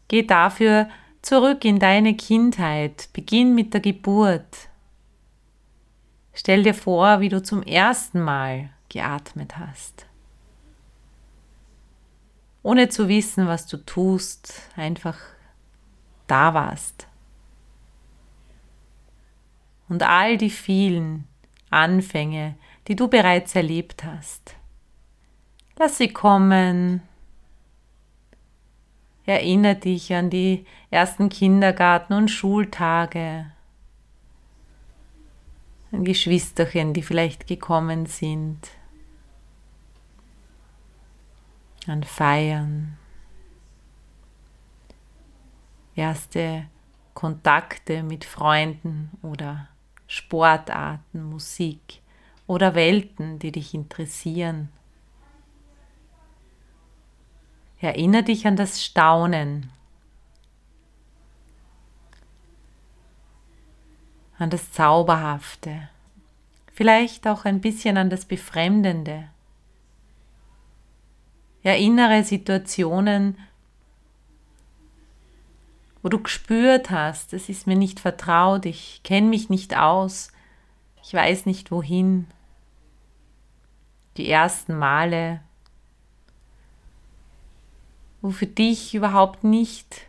Geh 0.08 0.22
dafür 0.22 0.88
zurück 1.20 1.64
in 1.64 1.78
deine 1.78 2.16
Kindheit, 2.16 3.08
beginn 3.12 3.54
mit 3.54 3.74
der 3.74 3.80
Geburt. 3.80 4.68
Stell 6.34 6.62
dir 6.62 6.74
vor, 6.74 7.20
wie 7.20 7.28
du 7.28 7.42
zum 7.42 7.62
ersten 7.62 8.20
Mal 8.20 8.70
geatmet 8.88 9.58
hast. 9.58 10.06
Ohne 12.62 12.88
zu 12.88 13.08
wissen, 13.08 13.46
was 13.46 13.66
du 13.66 13.76
tust, 13.76 14.70
einfach 14.76 15.18
da 16.26 16.54
warst 16.54 17.08
und 19.92 20.02
all 20.02 20.38
die 20.38 20.48
vielen 20.48 21.28
Anfänge, 21.68 22.56
die 22.88 22.96
du 22.96 23.08
bereits 23.08 23.54
erlebt 23.54 24.04
hast. 24.04 24.56
Lass 25.78 25.98
sie 25.98 26.08
kommen. 26.08 27.02
Erinnere 29.26 29.74
dich 29.74 30.14
an 30.14 30.30
die 30.30 30.64
ersten 30.90 31.28
Kindergarten- 31.28 32.14
und 32.14 32.30
Schultage, 32.30 33.52
an 35.92 36.04
Geschwisterchen, 36.04 36.94
die 36.94 37.02
vielleicht 37.02 37.46
gekommen 37.46 38.06
sind. 38.06 38.70
An 41.86 42.04
Feiern, 42.04 42.96
erste 45.94 46.66
Kontakte 47.14 48.02
mit 48.02 48.24
Freunden 48.24 49.10
oder 49.22 49.68
Sportarten, 50.06 51.22
Musik 51.22 52.00
oder 52.46 52.74
Welten, 52.74 53.38
die 53.38 53.52
dich 53.52 53.74
interessieren. 53.74 54.68
Erinnere 57.80 58.22
dich 58.22 58.46
an 58.46 58.56
das 58.56 58.84
Staunen, 58.84 59.70
an 64.38 64.50
das 64.50 64.70
Zauberhafte, 64.70 65.88
vielleicht 66.72 67.26
auch 67.26 67.44
ein 67.44 67.60
bisschen 67.60 67.96
an 67.96 68.08
das 68.08 68.24
Befremdende. 68.24 69.31
Erinnere 71.62 72.24
Situationen, 72.24 73.38
wo 76.02 76.08
du 76.08 76.20
gespürt 76.20 76.90
hast, 76.90 77.32
es 77.32 77.48
ist 77.48 77.66
mir 77.66 77.76
nicht 77.76 78.00
vertraut, 78.00 78.66
ich 78.66 79.02
kenne 79.04 79.28
mich 79.28 79.48
nicht 79.48 79.76
aus, 79.76 80.32
ich 81.02 81.14
weiß 81.14 81.46
nicht 81.46 81.70
wohin. 81.70 82.26
Die 84.16 84.28
ersten 84.28 84.76
Male, 84.76 85.40
wo 88.20 88.30
für 88.30 88.46
dich 88.46 88.94
überhaupt 88.94 89.44
nicht 89.44 90.08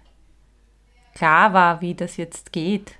klar 1.13 1.53
war, 1.53 1.81
wie 1.81 1.95
das 1.95 2.17
jetzt 2.17 2.51
geht. 2.51 2.95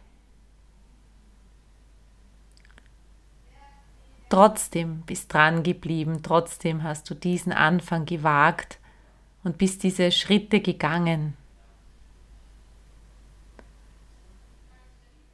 Trotzdem 4.34 5.04
bist 5.06 5.32
dran 5.32 5.62
geblieben, 5.62 6.22
trotzdem 6.24 6.82
hast 6.82 7.08
du 7.08 7.14
diesen 7.14 7.54
Anfang 7.54 8.08
gewagt 8.08 8.80
und 9.44 9.60
bist 9.60 9.84
diese 9.84 10.12
Schritte 10.12 10.60
gegangen. 10.60 11.38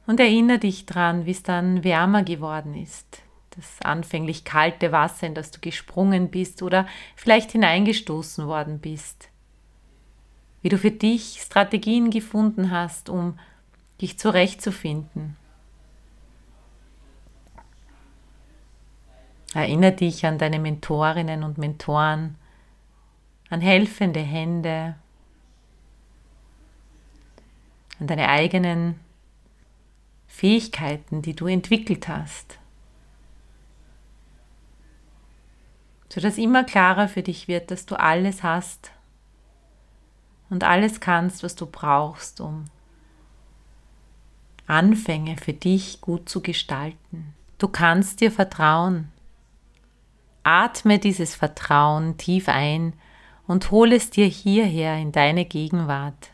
Und 0.06 0.20
erinnere 0.20 0.58
dich 0.58 0.84
dran, 0.84 1.24
wie 1.24 1.30
es 1.30 1.42
dann 1.42 1.82
wärmer 1.82 2.24
geworden 2.24 2.74
ist. 2.74 3.22
Das 3.56 3.80
anfänglich 3.80 4.44
kalte 4.44 4.92
Wasser, 4.92 5.28
in 5.28 5.34
das 5.34 5.50
du 5.50 5.60
gesprungen 5.60 6.30
bist 6.30 6.62
oder 6.62 6.86
vielleicht 7.16 7.52
hineingestoßen 7.52 8.46
worden 8.46 8.80
bist. 8.80 9.30
Wie 10.60 10.68
du 10.68 10.76
für 10.76 10.90
dich 10.90 11.40
Strategien 11.40 12.10
gefunden 12.10 12.70
hast, 12.70 13.08
um 13.08 13.38
dich 13.98 14.18
zurechtzufinden. 14.18 15.38
Erinnere 19.54 19.92
dich 19.92 20.24
an 20.26 20.38
deine 20.38 20.58
Mentorinnen 20.58 21.42
und 21.42 21.58
Mentoren, 21.58 22.36
an 23.48 23.60
helfende 23.60 24.20
Hände, 24.20 24.94
an 27.98 28.06
deine 28.06 28.28
eigenen 28.28 29.00
Fähigkeiten, 30.28 31.20
die 31.20 31.34
du 31.34 31.48
entwickelt 31.48 32.06
hast. 32.06 32.58
Sodass 36.08 36.38
immer 36.38 36.64
klarer 36.64 37.08
für 37.08 37.22
dich 37.22 37.48
wird, 37.48 37.70
dass 37.70 37.86
du 37.86 37.98
alles 37.98 38.42
hast 38.42 38.92
und 40.48 40.64
alles 40.64 41.00
kannst, 41.00 41.42
was 41.42 41.56
du 41.56 41.66
brauchst, 41.66 42.40
um 42.40 42.66
Anfänge 44.66 45.36
für 45.36 45.52
dich 45.52 46.00
gut 46.00 46.28
zu 46.28 46.40
gestalten. 46.40 47.34
Du 47.58 47.68
kannst 47.68 48.20
dir 48.20 48.30
vertrauen. 48.30 49.12
Atme 50.42 50.98
dieses 50.98 51.34
Vertrauen 51.34 52.16
tief 52.16 52.48
ein 52.48 52.94
und 53.46 53.70
hole 53.70 53.96
es 53.96 54.10
dir 54.10 54.26
hierher 54.26 54.96
in 54.96 55.12
deine 55.12 55.44
Gegenwart. 55.44 56.30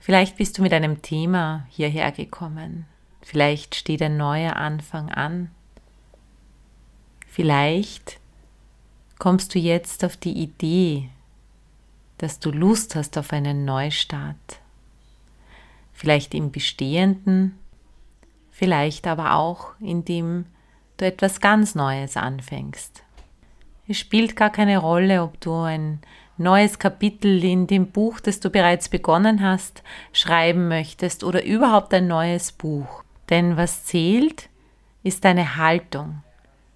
Vielleicht 0.00 0.36
bist 0.36 0.58
du 0.58 0.62
mit 0.62 0.72
einem 0.72 1.02
Thema 1.02 1.66
hierher 1.70 2.10
gekommen. 2.12 2.86
Vielleicht 3.20 3.74
steht 3.74 4.02
ein 4.02 4.16
neuer 4.16 4.56
Anfang 4.56 5.10
an. 5.10 5.50
Vielleicht 7.28 8.18
kommst 9.18 9.54
du 9.54 9.58
jetzt 9.58 10.04
auf 10.04 10.16
die 10.16 10.32
Idee, 10.32 11.08
dass 12.18 12.40
du 12.40 12.50
Lust 12.50 12.96
hast 12.96 13.16
auf 13.16 13.32
einen 13.32 13.64
Neustart. 13.64 14.60
Vielleicht 15.92 16.34
im 16.34 16.50
Bestehenden, 16.50 17.56
vielleicht 18.50 19.06
aber 19.06 19.34
auch, 19.34 19.72
indem 19.78 20.46
du 21.02 21.06
etwas 21.06 21.40
ganz 21.40 21.74
Neues 21.74 22.16
anfängst. 22.16 23.02
Es 23.88 23.98
spielt 23.98 24.36
gar 24.36 24.50
keine 24.50 24.78
Rolle, 24.78 25.22
ob 25.22 25.40
du 25.40 25.54
ein 25.54 26.00
neues 26.38 26.78
Kapitel 26.78 27.44
in 27.44 27.66
dem 27.66 27.88
Buch, 27.88 28.20
das 28.20 28.40
du 28.40 28.48
bereits 28.48 28.88
begonnen 28.88 29.42
hast, 29.42 29.82
schreiben 30.12 30.68
möchtest 30.68 31.24
oder 31.24 31.44
überhaupt 31.44 31.92
ein 31.92 32.06
neues 32.06 32.52
Buch. 32.52 33.02
Denn 33.28 33.56
was 33.56 33.84
zählt, 33.84 34.48
ist 35.02 35.24
deine 35.24 35.56
Haltung, 35.56 36.22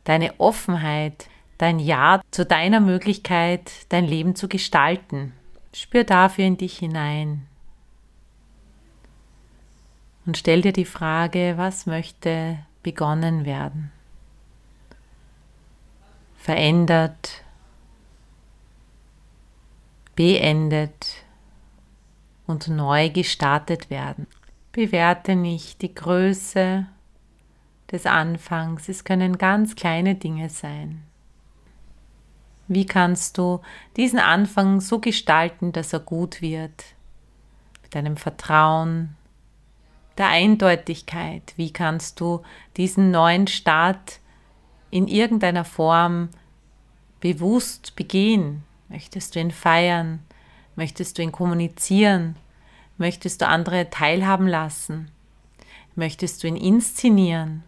deine 0.05 0.39
Offenheit, 0.39 1.29
dein 1.59 1.79
Ja 1.79 2.21
zu 2.31 2.45
deiner 2.45 2.81
Möglichkeit, 2.81 3.71
dein 3.89 4.05
Leben 4.05 4.35
zu 4.35 4.49
gestalten. 4.49 5.33
Spür 5.73 6.05
dafür 6.05 6.45
in 6.45 6.57
dich 6.57 6.79
hinein. 6.79 7.47
Und 10.27 10.37
stell 10.37 10.63
dir 10.63 10.73
die 10.73 10.85
Frage, 10.85 11.55
was 11.57 11.87
möchte 11.87 12.59
begonnen 12.83 13.45
werden? 13.45 13.93
Verändert, 16.47 17.43
beendet 20.15 21.25
und 22.47 22.69
neu 22.69 23.11
gestartet 23.11 23.91
werden. 23.91 24.29
Bewerte 24.71 25.35
nicht 25.35 25.83
die 25.83 25.93
Größe 25.93 26.87
des 27.91 28.07
Anfangs, 28.07 28.89
es 28.89 29.03
können 29.03 29.39
ganz 29.39 29.75
kleine 29.75 30.15
Dinge 30.15 30.49
sein. 30.49 31.03
Wie 32.69 32.87
kannst 32.87 33.39
du 33.39 33.61
diesen 33.97 34.21
Anfang 34.21 34.81
so 34.81 35.01
gestalten, 35.01 35.73
dass 35.73 35.93
er 35.93 35.99
gut 35.99 36.43
wird? 36.43 36.85
Mit 37.83 37.93
deinem 37.97 38.17
Vertrauen, 38.17 39.17
der 40.17 40.29
Eindeutigkeit. 40.29 41.55
Wie 41.57 41.73
kannst 41.73 42.21
du 42.21 42.45
diesen 42.77 43.11
neuen 43.11 43.49
Start 43.49 44.21
in 44.91 45.09
irgendeiner 45.09 45.65
Form 45.65 46.29
bewusst 47.21 47.97
begehen? 47.97 48.65
Möchtest 48.89 49.35
du 49.35 49.41
ihn 49.41 49.51
feiern? 49.51 50.21
Möchtest 50.77 51.19
du 51.19 51.23
ihn 51.23 51.33
kommunizieren? 51.33 52.37
Möchtest 52.99 53.41
du 53.41 53.49
andere 53.49 53.91
teilhaben 53.91 54.47
lassen? 54.47 55.11
Möchtest 55.95 56.43
du 56.43 56.49
ihn 56.49 56.57
inszenieren? 56.57 57.65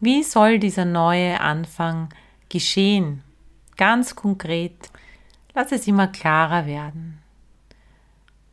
Wie 0.00 0.22
soll 0.22 0.58
dieser 0.58 0.84
neue 0.84 1.40
Anfang 1.40 2.10
geschehen? 2.48 3.22
Ganz 3.76 4.14
konkret. 4.14 4.90
Lass 5.54 5.72
es 5.72 5.86
immer 5.86 6.08
klarer 6.08 6.66
werden. 6.66 7.18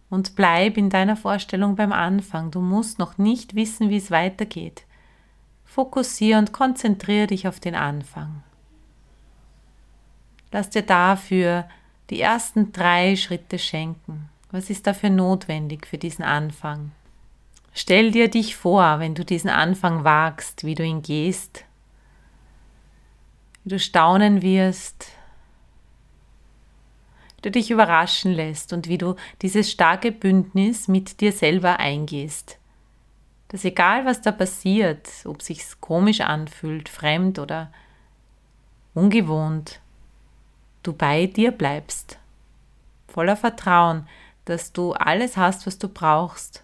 Und 0.09 0.35
bleib 0.35 0.77
in 0.77 0.89
deiner 0.89 1.17
Vorstellung 1.17 1.75
beim 1.75 1.91
Anfang. 1.91 2.51
Du 2.51 2.61
musst 2.61 2.99
noch 2.99 3.17
nicht 3.17 3.55
wissen, 3.55 3.89
wie 3.89 3.97
es 3.97 4.11
weitergeht. 4.11 4.85
Fokussiere 5.73 6.37
und 6.37 6.53
konzentriere 6.53 7.25
dich 7.25 7.47
auf 7.47 7.59
den 7.59 7.73
Anfang. 7.73 8.43
Lass 10.51 10.69
dir 10.69 10.83
dafür 10.83 11.67
die 12.11 12.21
ersten 12.21 12.71
drei 12.71 13.15
Schritte 13.15 13.57
schenken. 13.57 14.29
Was 14.51 14.69
ist 14.69 14.85
dafür 14.85 15.09
notwendig 15.09 15.87
für 15.87 15.97
diesen 15.97 16.23
Anfang? 16.23 16.91
Stell 17.73 18.11
dir 18.11 18.29
dich 18.29 18.55
vor, 18.55 18.99
wenn 18.99 19.15
du 19.15 19.25
diesen 19.25 19.49
Anfang 19.49 20.03
wagst, 20.03 20.63
wie 20.63 20.75
du 20.75 20.85
ihn 20.85 21.01
gehst, 21.01 21.65
wie 23.63 23.69
du 23.69 23.79
staunen 23.79 24.43
wirst, 24.43 25.07
wie 27.37 27.41
du 27.41 27.49
dich 27.49 27.71
überraschen 27.71 28.31
lässt 28.31 28.73
und 28.73 28.87
wie 28.87 28.99
du 28.99 29.15
dieses 29.41 29.71
starke 29.71 30.11
Bündnis 30.11 30.87
mit 30.87 31.19
dir 31.19 31.31
selber 31.31 31.79
eingehst. 31.79 32.59
Dass 33.53 33.65
egal 33.65 34.03
was 34.03 34.19
da 34.19 34.31
passiert, 34.31 35.07
ob 35.25 35.43
sich's 35.43 35.79
komisch 35.79 36.21
anfühlt, 36.21 36.89
fremd 36.89 37.37
oder 37.37 37.71
ungewohnt, 38.95 39.79
du 40.81 40.91
bei 40.91 41.27
dir 41.27 41.51
bleibst. 41.51 42.17
Voller 43.07 43.37
Vertrauen, 43.37 44.07
dass 44.45 44.73
du 44.73 44.93
alles 44.93 45.37
hast, 45.37 45.67
was 45.67 45.77
du 45.77 45.87
brauchst, 45.87 46.63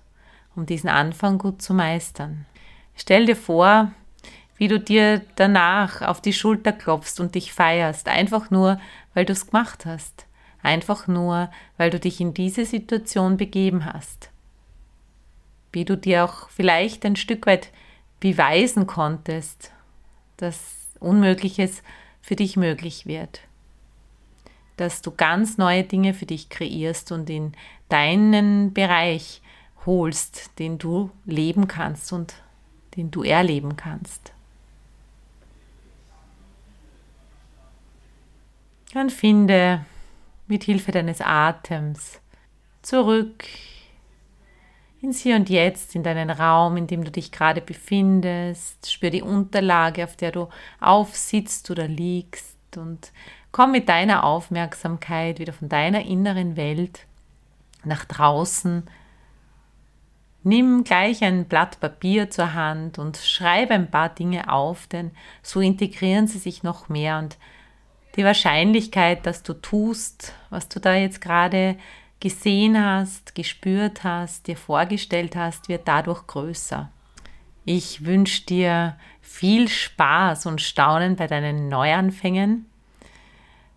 um 0.56 0.66
diesen 0.66 0.90
Anfang 0.90 1.38
gut 1.38 1.62
zu 1.62 1.76
meistern. 1.76 2.48
Stell 2.96 3.28
dir 3.28 3.36
vor, 3.36 3.92
wie 4.58 4.68
du 4.68 4.80
dir 4.80 5.22
danach 5.36 6.02
auf 6.02 6.22
die 6.22 6.34
Schulter 6.34 6.74
klopfst 6.74 7.20
und 7.20 7.36
dich 7.36 7.54
feierst, 7.54 8.08
einfach 8.08 8.50
nur, 8.50 8.80
weil 9.14 9.26
du 9.26 9.34
es 9.34 9.46
gemacht 9.46 9.86
hast, 9.86 10.26
einfach 10.64 11.06
nur, 11.06 11.52
weil 11.78 11.92
du 11.92 12.00
dich 12.00 12.20
in 12.20 12.34
diese 12.34 12.66
Situation 12.66 13.38
begeben 13.38 13.86
hast. 13.86 14.32
Wie 15.72 15.86
du 15.86 15.96
dir 15.96 16.26
auch 16.26 16.50
vielleicht 16.50 17.06
ein 17.06 17.16
Stück 17.16 17.46
weit 17.46 17.70
beweisen 18.20 18.88
konntest, 18.88 19.72
dass 20.38 20.88
Unmögliches 21.00 21.84
für 22.22 22.36
dich 22.36 22.58
möglich 22.58 23.06
wird. 23.06 23.42
Dass 24.78 25.02
du 25.02 25.12
ganz 25.12 25.58
neue 25.58 25.84
Dinge 25.84 26.14
für 26.14 26.26
dich 26.26 26.50
kreierst 26.50 27.12
und 27.12 27.30
in 27.30 27.54
deinen 27.90 28.74
Bereich 28.74 29.42
holst, 29.86 30.58
den 30.60 30.78
du 30.78 31.12
leben 31.26 31.68
kannst 31.68 32.12
und 32.12 32.36
den 32.96 33.12
du 33.12 33.24
erleben 33.24 33.76
kannst. 33.76 34.34
Dann 38.94 39.10
finde 39.10 39.86
mit 40.48 40.64
Hilfe 40.64 40.92
deines 40.92 41.22
Atems 41.22 42.20
zurück 42.82 43.46
ins 45.02 45.22
Hier 45.22 45.36
und 45.36 45.50
Jetzt, 45.50 45.96
in 45.96 46.04
deinen 46.04 46.30
Raum, 46.30 46.78
in 46.78 46.88
dem 46.88 47.04
du 47.04 47.12
dich 47.12 47.32
gerade 47.32 47.62
befindest. 47.62 48.92
Spür 48.92 49.10
die 49.10 49.22
Unterlage, 49.22 50.04
auf 50.04 50.16
der 50.16 50.32
du 50.32 50.50
aufsitzt 50.80 51.70
oder 51.72 51.88
liegst 51.88 52.78
und 52.78 53.12
komm 53.52 53.72
mit 53.72 53.90
deiner 53.90 54.24
Aufmerksamkeit 54.24 55.40
wieder 55.40 55.54
von 55.54 55.70
deiner 55.70 56.06
inneren 56.06 56.56
Welt 56.58 57.06
nach 57.84 58.06
draußen. 58.06 58.84
Nimm 60.44 60.84
gleich 60.84 61.24
ein 61.24 61.46
Blatt 61.46 61.80
Papier 61.80 62.30
zur 62.30 62.54
Hand 62.54 62.98
und 62.98 63.18
schreibe 63.18 63.74
ein 63.74 63.92
paar 63.92 64.10
Dinge 64.10 64.52
auf, 64.52 64.88
denn 64.88 65.12
so 65.42 65.60
integrieren 65.60 66.28
sie 66.28 66.40
sich 66.40 66.64
noch 66.64 66.90
mehr 66.90 67.20
und 67.20 67.38
die 68.16 68.24
Wahrscheinlichkeit, 68.24 69.26
dass 69.26 69.44
du 69.44 69.54
tust, 69.54 70.34
was 70.50 70.68
du 70.68 70.80
da 70.80 70.96
jetzt 70.96 71.22
gerade 71.22 71.78
gesehen 72.20 72.84
hast, 72.84 73.36
gespürt 73.36 74.04
hast, 74.04 74.48
dir 74.48 74.58
vorgestellt 74.58 75.36
hast, 75.36 75.70
wird 75.70 75.88
dadurch 75.88 76.28
größer. 76.28 76.92
Ich 77.66 78.06
wünsche 78.06 78.46
dir 78.46 78.98
viel 79.22 79.68
Spaß 79.68 80.46
und 80.46 80.62
Staunen 80.62 81.16
bei 81.16 81.28
deinen 81.28 81.70
Neuanfängen. 81.70 82.66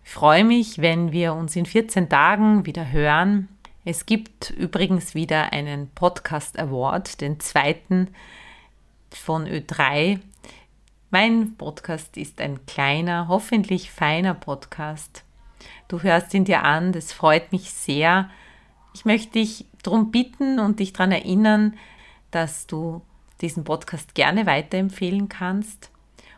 Ich 0.03 0.11
freue 0.11 0.43
mich, 0.43 0.79
wenn 0.79 1.11
wir 1.11 1.33
uns 1.33 1.55
in 1.55 1.65
14 1.65 2.09
Tagen 2.09 2.65
wieder 2.65 2.91
hören. 2.91 3.47
Es 3.85 4.05
gibt 4.05 4.49
übrigens 4.49 5.15
wieder 5.15 5.53
einen 5.53 5.89
Podcast 5.89 6.59
Award, 6.59 7.21
den 7.21 7.39
zweiten 7.39 8.09
von 9.11 9.45
Ö3. 9.45 10.19
Mein 11.11 11.55
Podcast 11.55 12.17
ist 12.17 12.41
ein 12.41 12.65
kleiner, 12.65 13.27
hoffentlich 13.27 13.91
feiner 13.91 14.33
Podcast. 14.33 15.23
Du 15.87 16.01
hörst 16.01 16.33
ihn 16.33 16.45
dir 16.45 16.63
an, 16.63 16.91
das 16.91 17.13
freut 17.13 17.51
mich 17.51 17.71
sehr. 17.71 18.29
Ich 18.93 19.05
möchte 19.05 19.33
dich 19.33 19.65
darum 19.83 20.11
bitten 20.11 20.59
und 20.59 20.79
dich 20.79 20.93
daran 20.93 21.11
erinnern, 21.11 21.75
dass 22.31 22.67
du 22.67 23.01
diesen 23.41 23.63
Podcast 23.63 24.15
gerne 24.15 24.45
weiterempfehlen 24.45 25.29
kannst 25.29 25.91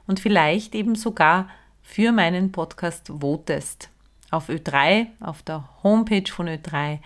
und 0.07 0.19
vielleicht 0.19 0.75
eben 0.75 0.95
sogar 0.95 1.49
für 1.81 2.11
meinen 2.11 2.51
Podcast 2.51 3.11
votest. 3.19 3.89
Auf 4.31 4.49
Ö3, 4.49 5.07
auf 5.19 5.43
der 5.43 5.69
Homepage 5.83 6.29
von 6.29 6.47
Ö3, 6.47 6.99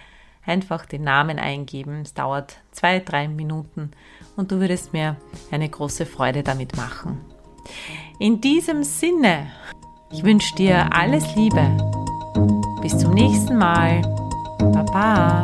einfach 0.46 0.86
den 0.86 1.04
Namen 1.04 1.38
eingeben. 1.38 2.02
Es 2.02 2.14
dauert 2.14 2.58
zwei, 2.72 3.00
drei 3.00 3.28
Minuten 3.28 3.92
und 4.36 4.52
du 4.52 4.60
würdest 4.60 4.94
mir 4.94 5.18
eine 5.52 5.70
große 5.70 6.06
Freude 6.06 6.44
damit 6.44 6.76
machen. 6.76 7.20
In 8.20 8.42
diesem 8.42 8.84
Sinne, 8.84 9.52
ich 10.12 10.24
wünsche 10.24 10.56
dir 10.56 10.92
alles 10.94 11.36
Liebe. 11.36 11.99
Bis 12.82 12.98
zum 12.98 13.14
nächsten 13.14 13.58
Mal. 13.58 14.02
Baba. 14.60 15.42